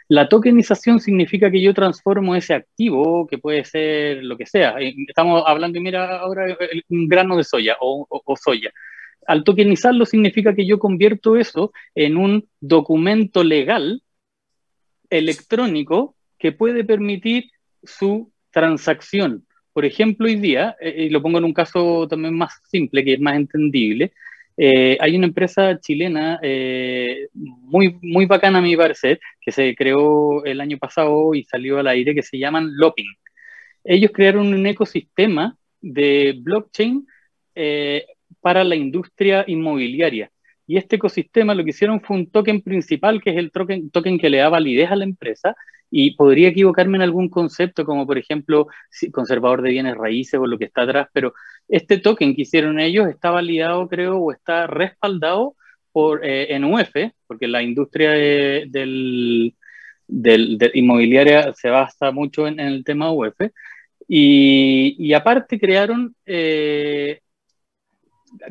[0.07, 4.75] La tokenización significa que yo transformo ese activo, que puede ser lo que sea.
[4.79, 6.57] Eh, estamos hablando, mira, ahora
[6.89, 8.71] un grano de soya o, soya.
[9.27, 14.03] Al tokenizarlo significa que yo convierto eso en un documento legal
[15.09, 17.51] electrónico que puede permitir
[17.83, 19.45] su transacción.
[19.73, 23.13] Por ejemplo, hoy día, eh, y lo pongo en un caso también más simple, que
[23.13, 24.13] es más entendible,
[24.57, 30.45] eh, hay una empresa chilena eh, muy, muy bacana, a mi parecer, que se creó
[30.45, 33.13] el año pasado y salió al aire, que se llaman Loping.
[33.83, 37.05] Ellos crearon un ecosistema de blockchain
[37.53, 38.05] eh,
[38.45, 40.29] para la industria inmobiliaria.
[40.67, 44.19] Y este ecosistema lo que hicieron fue un token principal, que es el token, token
[44.19, 45.55] que le da validez a la empresa,
[45.89, 48.67] y podría equivocarme en algún concepto, como por ejemplo
[49.11, 51.33] conservador de bienes raíces o lo que está atrás, pero
[51.67, 55.55] este token que hicieron ellos está validado, creo, o está respaldado
[55.91, 56.93] por, eh, en UF,
[57.25, 59.55] porque la industria del,
[60.07, 63.41] del, inmobiliaria se basa mucho en, el tema UF.
[64.07, 67.21] Y, y aparte crearon, eh,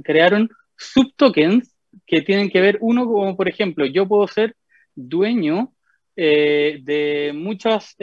[0.02, 1.74] crearon subtokens
[2.06, 4.56] que tienen que ver, uno como por ejemplo, yo puedo ser
[4.94, 5.72] dueño
[6.16, 7.94] eh, de muchas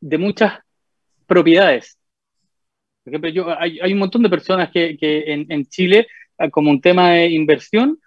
[0.00, 0.60] de muchas
[1.26, 1.98] propiedades.
[3.02, 6.06] Por ejemplo, yo, hay, hay un montón de personas que, que en, en, Chile,
[6.38, 7.98] ah, como un tema de inversión,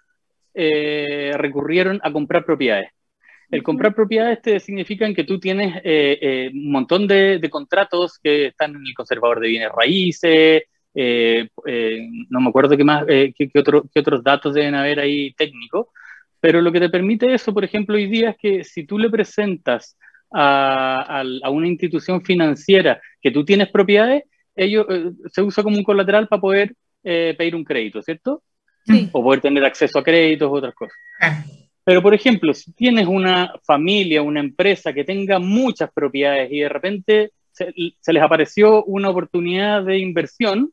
[0.54, 2.90] eh, recurrieron a comprar propiedades.
[3.50, 8.18] El comprar propiedades te significa que tú tienes eh, eh, un montón de, de, contratos
[8.22, 10.62] que están en el conservador de bienes raíces,
[10.94, 15.86] no me acuerdo qué más, qué, qué, otro, qué, otros datos deben haber ahí técnicos,
[16.40, 19.10] pero lo que te permite eso, por ejemplo, hoy día es que si tú le
[19.10, 19.96] presentas
[20.32, 24.24] a, a, a una institución financiera que tú tienes propiedades,
[24.56, 28.42] ellos, eh, se usa como un colateral para poder eh, pedir un crédito, ¿cierto?
[28.84, 29.08] Sí.
[29.12, 30.96] O poder tener acceso a créditos, otras cosas.
[31.20, 31.44] Ah.
[31.90, 36.68] Pero, por ejemplo, si tienes una familia, una empresa que tenga muchas propiedades y de
[36.68, 40.70] repente se, se les apareció una oportunidad de inversión,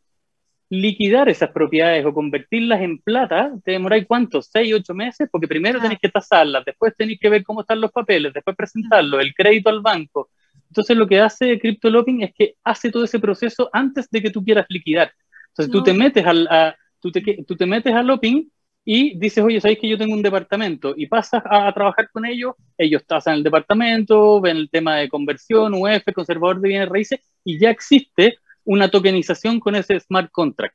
[0.70, 5.80] liquidar esas propiedades o convertirlas en plata, te demoráis cuántos, seis, ocho meses, porque primero
[5.80, 5.82] ah.
[5.82, 9.72] tenéis que tasarlas, después tenéis que ver cómo están los papeles, después presentarlo, el crédito
[9.72, 10.30] al banco,
[10.70, 14.46] entonces lo que hace CryptoLopping es que hace todo ese proceso antes de que tú
[14.46, 15.12] quieras liquidar.
[15.48, 18.52] Entonces tú te metes al, a, tú te, tú te metes a Lopping
[18.90, 20.94] y dices, oye, ¿sabéis que yo tengo un departamento?
[20.96, 25.74] Y pasas a, trabajar con ellos, ellos tasan el departamento, ven el tema de conversión,
[25.74, 30.74] UF, conservador de bienes raíces, y ya existe una tokenización con ese smart contract.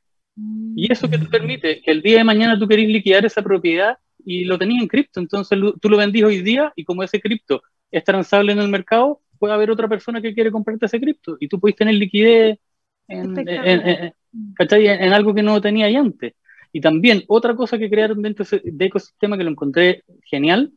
[0.75, 3.97] Y eso que te permite que el día de mañana tú querés liquidar esa propiedad
[4.23, 7.63] y lo tenías en cripto, entonces tú lo vendís hoy día y como ese cripto
[7.89, 11.47] es transable en el mercado, puede haber otra persona que quiere comprarte ese cripto y
[11.47, 12.59] tú puedes tener liquidez
[13.07, 16.33] en, en, algo que no tenías antes.
[16.73, 20.73] Y también otra cosa que crearon dentro de ecosistema que lo encontré genial,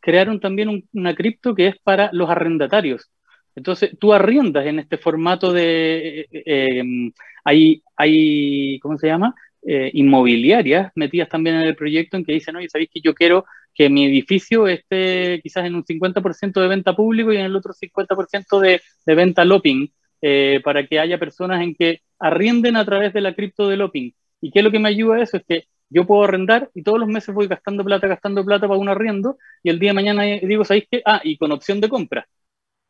[0.00, 3.10] crearon también una cripto que es para los arrendatarios.
[3.54, 6.20] Entonces, tú arriendas en este formato de...
[6.20, 7.12] Eh, eh, em,
[7.44, 9.34] hay, hay, ¿cómo se llama?
[9.66, 13.44] Eh, inmobiliarias metidas también en el proyecto en que dicen, oye, ¿sabéis que yo quiero
[13.74, 17.72] que mi edificio esté quizás en un 50% de venta público y en el otro
[17.72, 19.88] 50% de, de venta loping,
[20.22, 24.12] eh, para que haya personas en que arrienden a través de la cripto de loping.
[24.44, 25.36] ¿Y qué es lo que me ayuda a eso?
[25.38, 28.78] Es que yo puedo arrendar y todos los meses voy gastando plata, gastando plata para
[28.78, 31.02] un arriendo y el día de mañana digo, ¿sabéis qué?
[31.04, 32.26] Ah, y con opción de compra.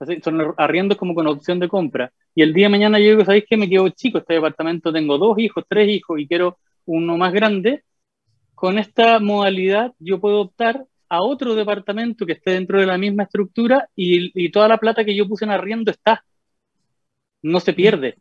[0.01, 2.13] Así, son arriendos como con opción de compra.
[2.35, 3.57] Y el día de mañana yo digo, ¿sabéis qué?
[3.57, 7.85] Me quedo chico este departamento, tengo dos hijos, tres hijos y quiero uno más grande
[8.55, 13.25] con esta modalidad yo puedo optar a otro departamento que esté dentro de la misma
[13.25, 16.25] estructura y, toda la plata que yo puse en arriendo está.
[17.43, 18.17] No se pierde.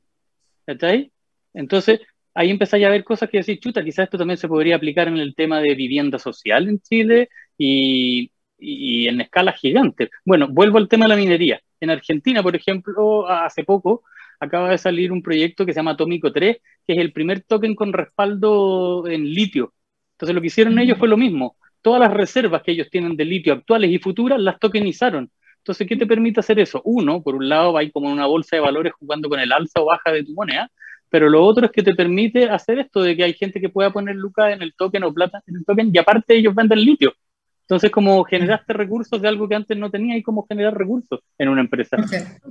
[0.68, 1.12] ¿Está ahí?
[1.54, 2.02] Entonces,
[2.34, 5.18] ahí empezáis a ver cosas que decir, chuta, quizás esto también se podría aplicar en
[5.18, 10.10] el tema de vivienda social en Chile y, y en escala gigante.
[10.26, 11.62] Bueno, vuelvo al tema de la minería.
[11.80, 14.04] En Argentina, por ejemplo, hace poco
[14.40, 17.76] acaba de salir un proyecto que se llama Atómico 3, que es el primer token
[17.76, 19.74] con respaldo en litio.
[20.14, 21.58] Entonces lo que hicieron ellos fue lo mismo.
[21.82, 25.32] Todas las reservas que ellos tienen de litio actuales y futuras las tokenizaron.
[25.58, 26.82] Entonces, ¿qué te permite hacer eso?
[26.84, 29.52] Uno, por un lado, va ahí como en una bolsa de valores jugando con el
[29.52, 30.70] alza o baja de tu moneda,
[31.14, 33.94] pero lo otro es que te permite hacer esto de que hay gente que pueda
[33.94, 37.14] poner lucas en el token o plata en el token y aparte ellos venden litio.
[37.62, 41.50] Entonces, como generaste recursos de algo que antes no tenía y cómo generar recursos en
[41.50, 41.98] una empresa.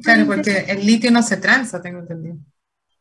[0.01, 2.37] Claro, porque el litio no se transa, tengo entendido.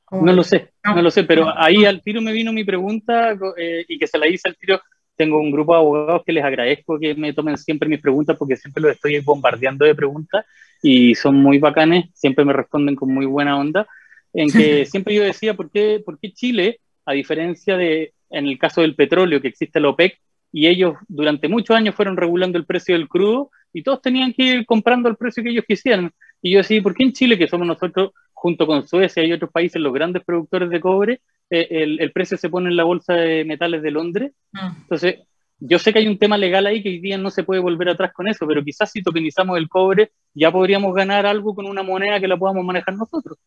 [0.10, 3.86] No lo sé, no, lo sé, pero ahí al tiro me vino mi pregunta eh,
[3.88, 4.82] y que se la hice al tiro.
[5.16, 8.58] Tengo un grupo de abogados que les agradezco que me tomen siempre mis preguntas porque
[8.58, 10.44] siempre los estoy bombardeando de preguntas
[10.82, 13.86] y son muy bacanes, siempre me responden con muy buena onda.
[14.34, 18.58] En que siempre yo decía, ¿por qué, ¿por qué Chile, a diferencia de en el
[18.58, 20.20] caso del petróleo, que existe la OPEC,
[20.52, 24.44] y ellos durante muchos años fueron regulando el precio del crudo y todos tenían que
[24.44, 26.12] ir comprando el precio que ellos quisieran.
[26.42, 29.52] Y yo decía, ¿por qué en Chile, que somos nosotros, junto con Suecia y otros
[29.52, 33.46] países, los grandes productores de cobre, eh, el, precio se pone en la bolsa de
[33.46, 34.34] metales de Londres?
[34.54, 34.76] Ah.
[34.82, 35.20] Entonces,
[35.60, 37.90] yo sé que hay un tema legal ahí que hoy día no se puede volver
[37.90, 41.84] atrás con eso, pero quizás si tokenizamos el cobre, ya podríamos ganar algo con una
[41.84, 43.38] moneda que la podamos manejar nosotros.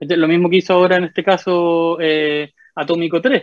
[0.00, 3.42] Lo mismo que hizo ahora en este caso eh, Atómico 3.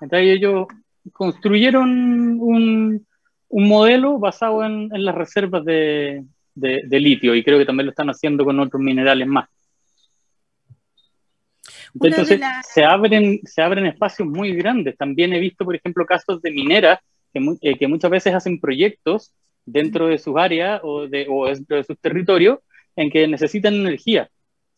[0.00, 0.66] Entonces ellos
[1.12, 3.06] construyeron un,
[3.48, 6.24] un modelo basado en, en las reservas de,
[6.56, 9.48] de, litio y creo que también lo están haciendo con otros minerales más.
[11.94, 12.40] Entonces,
[12.74, 14.96] se, abren, se abren espacios muy grandes.
[14.98, 16.98] También he visto, por ejemplo, casos de mineras
[17.32, 19.32] que, eh, que muchas veces hacen proyectos
[19.64, 22.58] dentro de sus áreas o, de, o dentro de sus territorios
[22.96, 24.28] en que necesitan energía.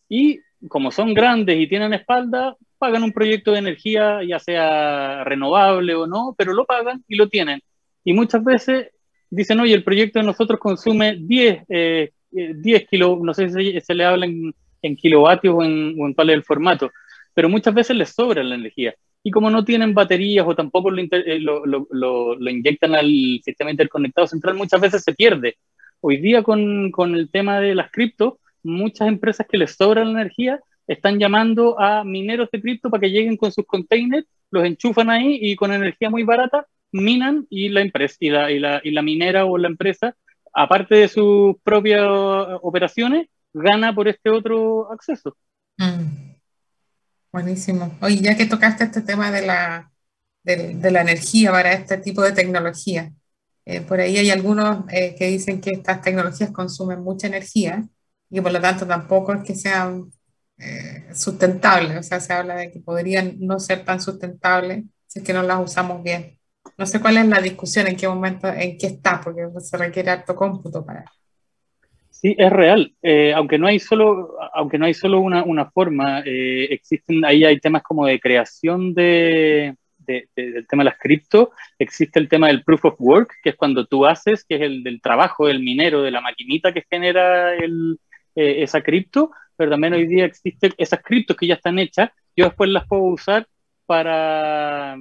[0.09, 5.95] Y como son grandes y tienen espalda, pagan un proyecto de energía, ya sea renovable
[5.95, 7.61] o no, pero lo pagan y lo tienen.
[8.05, 8.89] Y muchas veces
[9.31, 13.95] dicen, oye, el proyecto de nosotros consume 10, eh, 10 kilos, no sé si se
[13.95, 16.91] le habla en, kilovatios o en, o cuál es el formato,
[17.35, 18.95] pero muchas veces les sobra la energía.
[19.23, 23.11] Y como no tienen baterías o tampoco lo, eh, lo, lo, lo, inyectan al
[23.43, 25.57] sistema interconectado central, muchas veces se pierde.
[26.01, 30.11] Hoy día con, con el tema de las cripto, muchas empresas que les sobra la
[30.11, 35.11] energía están llamando a mineros de cripto para que lleguen con sus containers, los enchufan
[35.11, 38.91] ahí y con energía muy barata minan y la empresa y la, y la, y
[38.91, 40.17] la minera o la empresa,
[40.55, 42.03] aparte de sus propias
[42.63, 45.37] operaciones, gana por este otro acceso.
[45.77, 46.29] Mm.
[47.31, 47.97] Buenísimo.
[48.01, 49.93] Oye, ya que tocaste este tema de la,
[50.43, 53.13] de, la energía para este tipo de tecnología,
[53.67, 57.87] eh, por ahí hay algunos eh, que dicen que estas tecnologías consumen mucha energía
[58.31, 60.11] y por lo tanto tampoco es que sean
[60.59, 65.25] eh, sustentables, o sea, se habla de que podrían no ser tan sustentables si es
[65.25, 66.39] que no las usamos bien.
[66.77, 70.11] No sé cuál es la discusión, en qué momento, en qué está, porque se requiere
[70.11, 71.05] alto cómputo para
[72.11, 72.93] Sí, es real.
[73.01, 77.45] Eh, aunque no hay solo, aunque no hay solo una, una forma, eh, existen ahí
[77.45, 81.53] hay temas como de creación de, del tema de las cripto.
[81.79, 84.83] Existe el tema del proof of work, que es cuando tú haces, que es el
[84.83, 88.01] del trabajo del minero, de la maquinita que genera el,
[88.39, 92.11] eh, esa cripto, pero también hoy día existen esas criptos que ya están hechas.
[92.37, 93.49] Yo después las puedo usar
[93.87, 94.99] para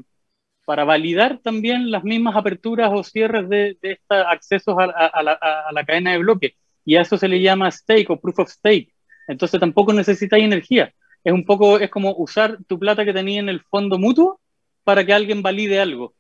[0.67, 6.11] para validar también las mismas aperturas o cierres de, de estos accesos a, la, cadena
[6.11, 6.55] de bloque.
[6.83, 8.93] Y a eso se le llama stake o proof of stake.
[9.29, 10.93] Entonces tampoco necesitáis energía.
[11.23, 14.41] Es un poco, es como usar tu plata que tenía en el fondo mutuo
[14.83, 16.15] para que alguien valide algo.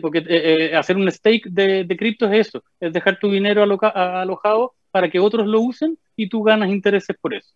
[0.00, 3.64] Porque eh, eh, hacer un stake de, de cripto es eso, es dejar tu dinero
[3.64, 7.52] alojado para que otros lo usen y tú ganas intereses por eso.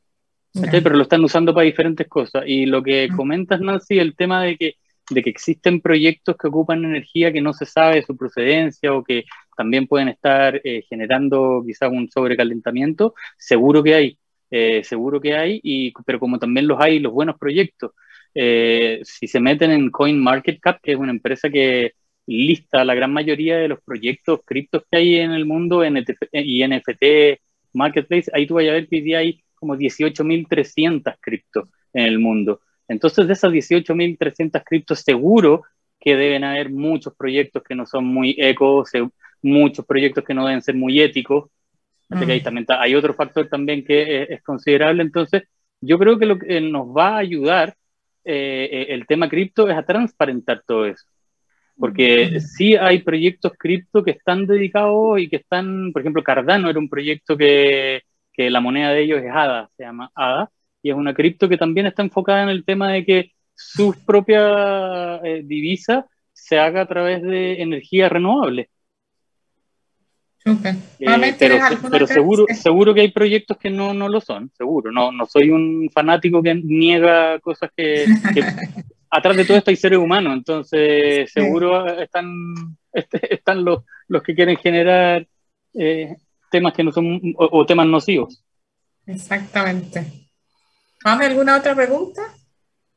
[0.70, 2.45] Pero lo están usando para diferentes cosas.
[2.47, 3.16] Y lo que mm.
[3.16, 4.76] comentas, Nancy, el tema de que
[5.11, 9.24] de que existen proyectos que ocupan energía que no se sabe su procedencia o que
[9.57, 14.18] también pueden estar eh, generando quizás un sobrecalentamiento, seguro que hay,
[14.51, 17.93] eh, seguro que hay, y, pero como también los hay los buenos proyectos.
[18.35, 21.93] Eh, si se meten en CoinMarketCap, que es una empresa que
[22.27, 25.91] lista la gran mayoría de los proyectos criptos que hay en el mundo y
[26.66, 27.41] NFT,
[27.72, 32.18] Marketplace, ahí tú vas a ver que hoy día hay como 18.300 criptos en el
[32.18, 32.61] mundo.
[32.89, 35.62] Entonces, de esas 18.300 criptos, seguro
[35.99, 38.91] que deben haber muchos proyectos que no son muy ecos,
[39.43, 41.51] muchos proyectos que no deben ser muy éticos.
[42.11, 42.45] Así que ahí mm.
[42.45, 45.03] también hay otro factor también que es, considerable.
[45.03, 45.45] Entonces,
[45.81, 47.75] yo creo que lo que nos va a ayudar
[48.25, 51.07] eh, eh, el tema cripto es a transparentar todo eso.
[51.77, 56.79] Porque sí hay proyectos cripto que están dedicados y que están, por ejemplo, Cardano era
[56.79, 58.03] un proyecto que,
[58.33, 60.51] que la moneda de ellos es ADA, se llama ADA,
[60.83, 65.16] y es una cripto que también está enfocada en el tema de que su propia
[65.25, 68.68] eh, divisa se haga a través de energía renovable.
[70.47, 74.93] Eh, pero, seguro, seguro que hay proyectos que no, no lo son, seguro.
[74.93, 78.05] No, no soy un fanático que niega cosas que,
[79.15, 82.27] atrás de todo esto hay seres humanos, entonces seguro están,
[82.93, 85.27] están los, los que quieren generar
[85.75, 86.17] eh,
[86.51, 88.43] temas que no son, o, temas nocivos.
[89.07, 90.05] Exactamente.
[91.05, 92.23] ¿Hay alguna otra pregunta?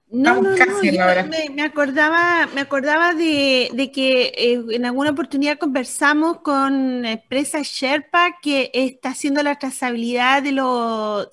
[0.09, 7.05] No, no, no, me, acordaba, me acordaba de, que eh, en alguna oportunidad conversamos con
[7.05, 10.51] empresa Sherpa que está haciendo la trazabilidad de,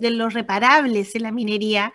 [0.00, 1.92] de los reparables en la minería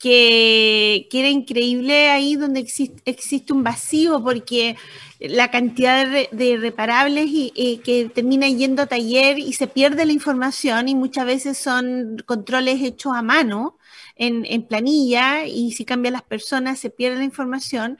[0.00, 4.76] que, era increíble ahí donde existe, existe un vacío porque
[5.20, 10.88] la cantidad de, reparables y, que terminan yendo a taller y se pierde la información
[10.88, 13.76] y muchas veces son controles hechos a mano
[14.16, 17.98] en, en planilla y si cambian las personas se pierde la información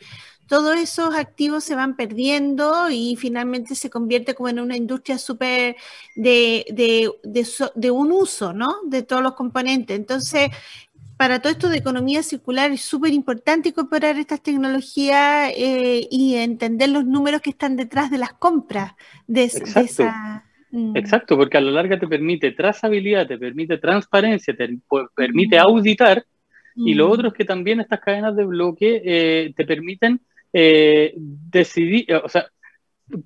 [0.51, 5.77] todos esos activos se van perdiendo y finalmente se convierte como en una industria súper
[6.17, 7.09] de, de,
[7.77, 8.81] de, un uso, ¿no?
[8.85, 9.97] De todos los componentes.
[9.97, 10.51] Entonces,
[11.21, 16.89] para todo esto de economía circular es súper importante incorporar estas tecnologías eh, y entender
[16.89, 18.95] los números que están detrás de las compras
[19.27, 20.05] de, Exacto.
[20.71, 20.97] Mm.
[20.97, 24.79] Exacto, porque a la larga te permite trazabilidad, te permite transparencia, te
[25.15, 25.61] permite mm.
[25.61, 26.25] auditar
[26.75, 27.11] y lo mm.
[27.11, 30.23] otro es que también estas cadenas de bloque eh, te permiten
[30.55, 32.47] eh, decidir, o sea,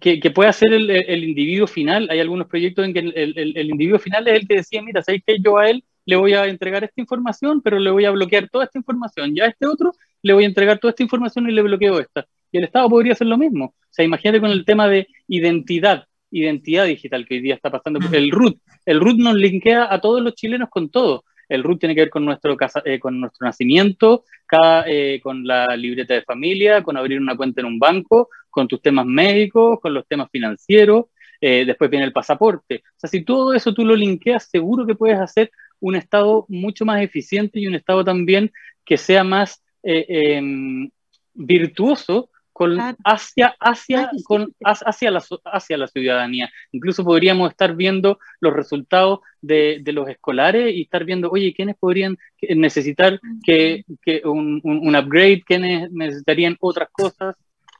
[0.00, 2.08] que, que pueda ser el, individuo final.
[2.10, 5.38] Hay algunos proyectos en que el, individuo final es el que decía, mira, ¿sabes que
[5.38, 8.64] yo a él le voy a entregar esta información, pero le voy a bloquear toda
[8.64, 9.34] esta información.
[9.34, 9.92] Ya a este otro
[10.22, 12.26] le voy a entregar toda esta información y le bloqueo esta.
[12.52, 13.66] Y el Estado podría hacer lo mismo.
[13.66, 18.00] O sea, imagínate con el tema de identidad, identidad digital que hoy día está pasando.
[18.12, 21.24] El RUT, el RUT nos linkea a todos los chilenos con todo.
[21.48, 25.76] El RUT tiene que ver con nuestro, eh, con nuestro nacimiento, cada, eh, con la
[25.76, 29.92] libreta de familia, con abrir una cuenta en un banco, con tus temas médicos, con
[29.94, 31.06] los temas financieros.
[31.40, 32.82] Eh, después viene el pasaporte.
[32.86, 35.50] O sea, si todo eso tú lo linkeas, seguro que puedes hacer
[35.84, 38.50] un Estado mucho más eficiente y un Estado también
[38.86, 40.90] que sea más eh, em,
[41.34, 46.50] virtuoso con, hacia, hacia, con, hacia, la, hacia la ciudadanía.
[46.72, 51.76] Incluso podríamos estar viendo los resultados de, de los escolares y estar viendo, oye, ¿quiénes
[51.76, 55.42] podrían necesitar que, que un, un, upgrade?
[55.44, 57.34] ¿Quiénes necesitarían otras cosas?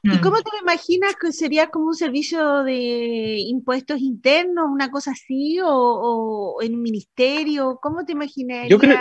[0.05, 0.21] ¿Y mm.
[0.21, 5.57] cómo te lo imaginas que sería como un servicio de impuestos internos, una cosa así,
[5.63, 7.79] o, en un ministerio?
[7.81, 8.69] ¿Cómo te imaginas?
[8.69, 8.99] Yo creo,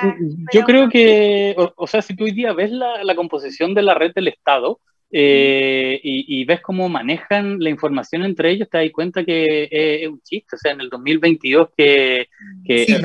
[0.53, 3.95] yo creo que, o, sea, si tú hoy día ves la, la composición de la
[3.95, 4.81] red del Estado
[5.17, 10.21] eh, y, ves cómo manejan la información entre ellos, te das cuenta que es, un
[10.23, 10.57] chiste.
[10.57, 12.29] O sea, en el 2022 que,
[12.65, 13.01] que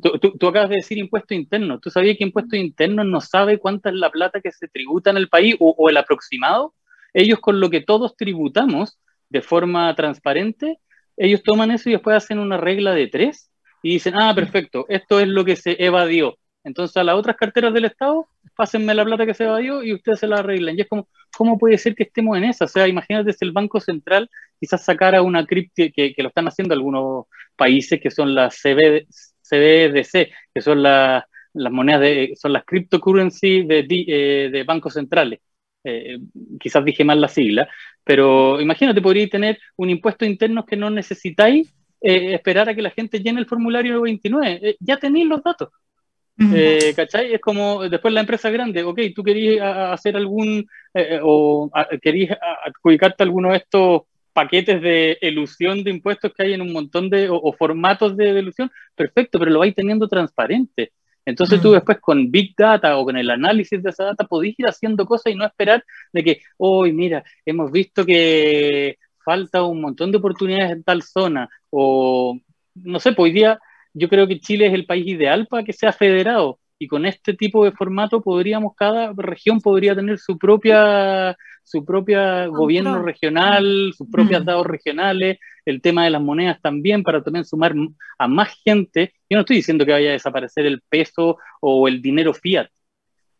[0.00, 1.80] tú, tú, acabas de decir impuesto interno.
[1.80, 5.16] ¿Tú sabías que impuesto interno no sabe cuánta es la plata que se tributa en
[5.16, 6.74] el país o, o el aproximado?
[7.14, 8.98] Ellos con lo que todos tributamos
[9.28, 10.78] de forma transparente,
[11.16, 13.50] ellos toman eso y después hacen una regla de tres
[13.82, 16.36] y dicen, ah, perfecto, esto es lo que se evadió.
[16.64, 20.20] Entonces a las otras carteras del Estado, pásenme la plata que se evadió y ustedes
[20.20, 20.76] se la arreglan.
[20.76, 22.66] Y es como, ¿cómo puede ser que estemos en esa?
[22.66, 26.74] O sea, imagínate si el Banco Central quizás sacara una cripto que, lo están haciendo
[26.74, 29.06] algunos países que son las CB,
[29.42, 35.40] CBDC, que son las monedas de, son las cryptocurrency de, de, eh, de bancos centrales.
[35.82, 36.18] Eh,
[36.58, 37.68] quizás dije mal la sigla,
[38.04, 41.72] pero imagínate, podríais tener un impuesto interno que no necesitáis
[42.02, 44.60] eh, esperar a que la gente llene el formulario 29.
[44.62, 45.70] Eh, ya tenéis los datos.
[46.96, 47.34] ¿Cachai?
[47.34, 49.62] Es como después la empresa grande, ok, tú querías
[49.92, 50.66] hacer algún
[51.22, 51.70] o
[52.00, 54.02] querías adjudicarte alguno de estos
[54.32, 58.70] paquetes de elusión de impuestos que hay en un montón de o, formatos de elusión,
[58.94, 60.92] perfecto, pero lo vais teniendo transparente.
[61.24, 61.72] Entonces tú mm.
[61.74, 65.32] después con Big Data o con el análisis de esa data podés ir haciendo cosas
[65.32, 70.72] y no esperar de que, hoy mira, hemos visto que falta un montón de oportunidades
[70.72, 72.38] en tal zona o
[72.74, 73.58] no sé, pues hoy día
[73.92, 77.34] yo creo que Chile es el país ideal para que sea federado y con este
[77.34, 81.36] tipo de formato podríamos, cada región podría tener su propia,
[81.70, 84.44] su propia gobierno regional, sus propias mm.
[84.44, 87.74] dados regionales, el tema de las monedas también, para también sumar
[88.18, 89.12] a más gente.
[89.28, 92.68] Yo no estoy diciendo que vaya a desaparecer el peso o el dinero fiat,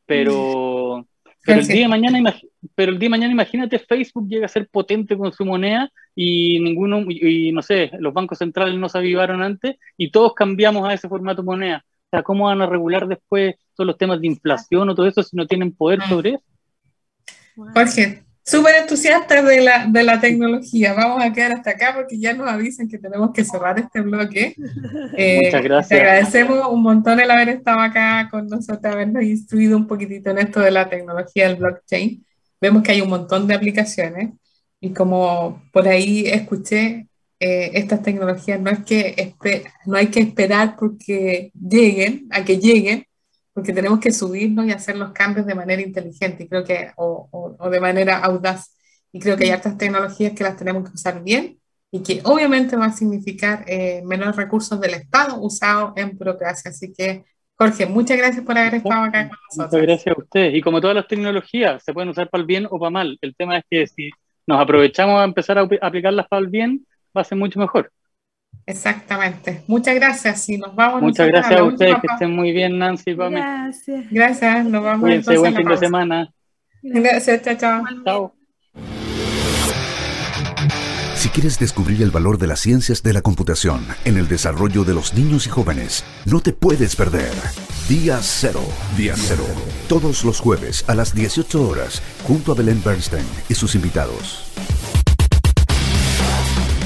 [0.07, 1.07] pero,
[1.45, 2.35] pero, el, día de mañana,
[2.75, 6.61] pero el día de mañana imagínate Facebook llega a ser potente con su moneda y
[6.61, 10.95] ninguno, y no sé, los bancos centrales no se avivaron antes y todos cambiamos a
[10.95, 14.95] ese formato moneda sea, ¿cómo van a regular después todos los temas de inflación o
[14.95, 16.45] todo eso si no tienen poder sobre eso?
[17.75, 20.93] Jorge, súper entusiasta de la, de la tecnología.
[20.95, 24.55] Vamos a quedar hasta acá porque ya nos avisan que tenemos que cerrar este bloque.
[25.17, 25.89] Eh, Muchas gracias.
[25.89, 30.39] Te agradecemos un montón el haber estado acá con nosotros, habernos instruido un poquitito en
[30.39, 32.25] esto de la tecnología del blockchain.
[32.61, 34.31] Vemos que hay un montón de aplicaciones
[34.81, 39.35] y como por ahí escuché, eh, estas tecnologías no es que
[39.87, 43.05] no hay que esperar porque lleguen, a que lleguen,
[43.61, 47.29] porque tenemos que subirnos y hacer los cambios de manera inteligente, y creo que, o,
[47.31, 48.75] o, de manera audaz.
[49.13, 51.59] Y creo que hay otras tecnologías que las tenemos que usar bien
[51.91, 56.71] y que obviamente va a significar eh, menos recursos del Estado usados en burocracia.
[56.71, 59.73] Así que, Jorge, muchas gracias por haber estado acá con nosotros.
[59.73, 60.55] Muchas gracias a ustedes.
[60.55, 63.19] Y como todas las tecnologías, se pueden usar para el bien o para mal.
[63.21, 64.09] El tema es que si
[64.47, 67.93] nos aprovechamos a empezar a aplicarlas para el bien, va a ser mucho mejor.
[68.67, 69.63] Exactamente.
[69.67, 71.03] Muchas gracias y nos vamos.
[71.03, 73.15] Muchas gracias a, ustedes, que estén muy bien, Nancy.
[73.15, 74.05] Gracias.
[74.11, 75.01] Gracias, nos vamos.
[75.01, 76.33] Cuídense, buen fin de semana.
[76.83, 77.85] Gracias, chao, chao.
[78.05, 78.35] Chao.
[81.21, 84.95] Si quieres descubrir el valor de las ciencias de la computación en el desarrollo de
[84.95, 87.33] los niños y jóvenes, no te puedes perder.
[87.91, 88.63] Día Cero.
[88.97, 89.45] Día Cero.
[89.89, 94.51] Todos los jueves a las 18 horas, junto a Belén Bernstein y sus invitados.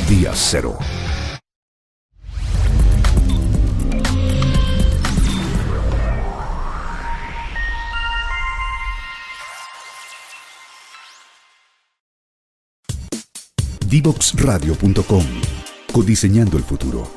[0.09, 0.79] Día Cero.
[13.95, 15.25] Divoxradio.com.
[15.93, 17.09] Codiseñando el futuro.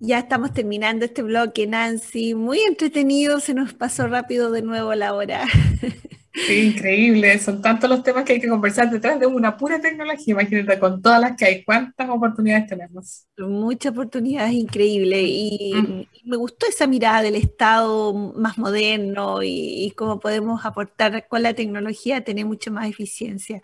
[0.00, 2.34] Ya estamos terminando este bloque, Nancy.
[2.34, 5.44] Muy entretenido, se nos pasó rápido de nuevo la hora.
[6.34, 7.38] Sí, increíble.
[7.38, 10.32] Son tantos los temas que hay que conversar detrás de una pura tecnología.
[10.32, 13.26] Imagínate con todas las que hay, cuántas oportunidades tenemos.
[13.38, 15.22] Muchas oportunidades increíbles.
[15.24, 16.28] Y, mm.
[16.28, 21.54] me gustó esa mirada del Estado más moderno y, y, cómo podemos aportar con la
[21.54, 23.62] tecnología a tener mucha más eficiencia.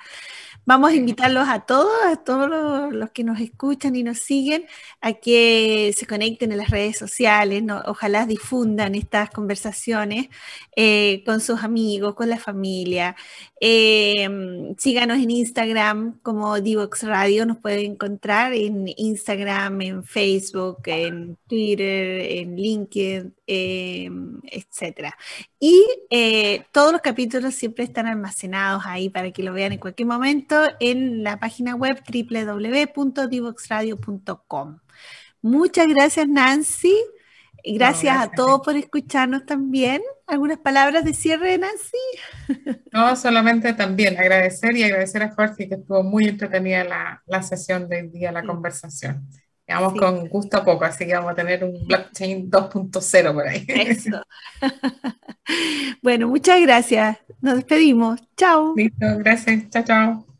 [0.66, 2.48] Vamos a invitarlos a todos, a todos
[2.92, 4.64] los, que nos escuchan y nos siguen,
[5.02, 10.28] a que se conecten en las redes sociales, ojalá difundan estas conversaciones
[10.74, 13.14] eh, con sus amigos, con la familia.
[13.60, 21.36] Eh, síganos en Instagram como Divox Radio, nos pueden encontrar en Instagram, en Facebook, en
[21.46, 24.10] Twitter, en LinkedIn, eh,
[24.50, 25.16] etcétera.
[25.60, 30.08] Y eh, todos los capítulos siempre están almacenados ahí para que lo vean en cualquier
[30.08, 34.78] momento en la página web www.divoxradio.com.
[35.42, 36.94] Muchas gracias, Nancy.
[37.62, 40.02] Y gracias, a todos por escucharnos también.
[40.26, 41.96] ¿Algunas palabras de cierre, Nancy?
[42.92, 47.88] No, solamente también agradecer y agradecer a Jorge que estuvo muy entretenida la, la sesión
[47.88, 49.26] del día, la conversación.
[49.66, 53.64] Vamos con gusto a poco, así que vamos a tener un blockchain 2.0 por ahí.
[53.68, 54.22] Eso.
[56.02, 57.18] bueno, muchas gracias.
[57.40, 58.20] Nos despedimos.
[58.36, 58.74] Chao.
[58.76, 59.70] Listo, gracias.
[59.70, 60.33] Chao, chao.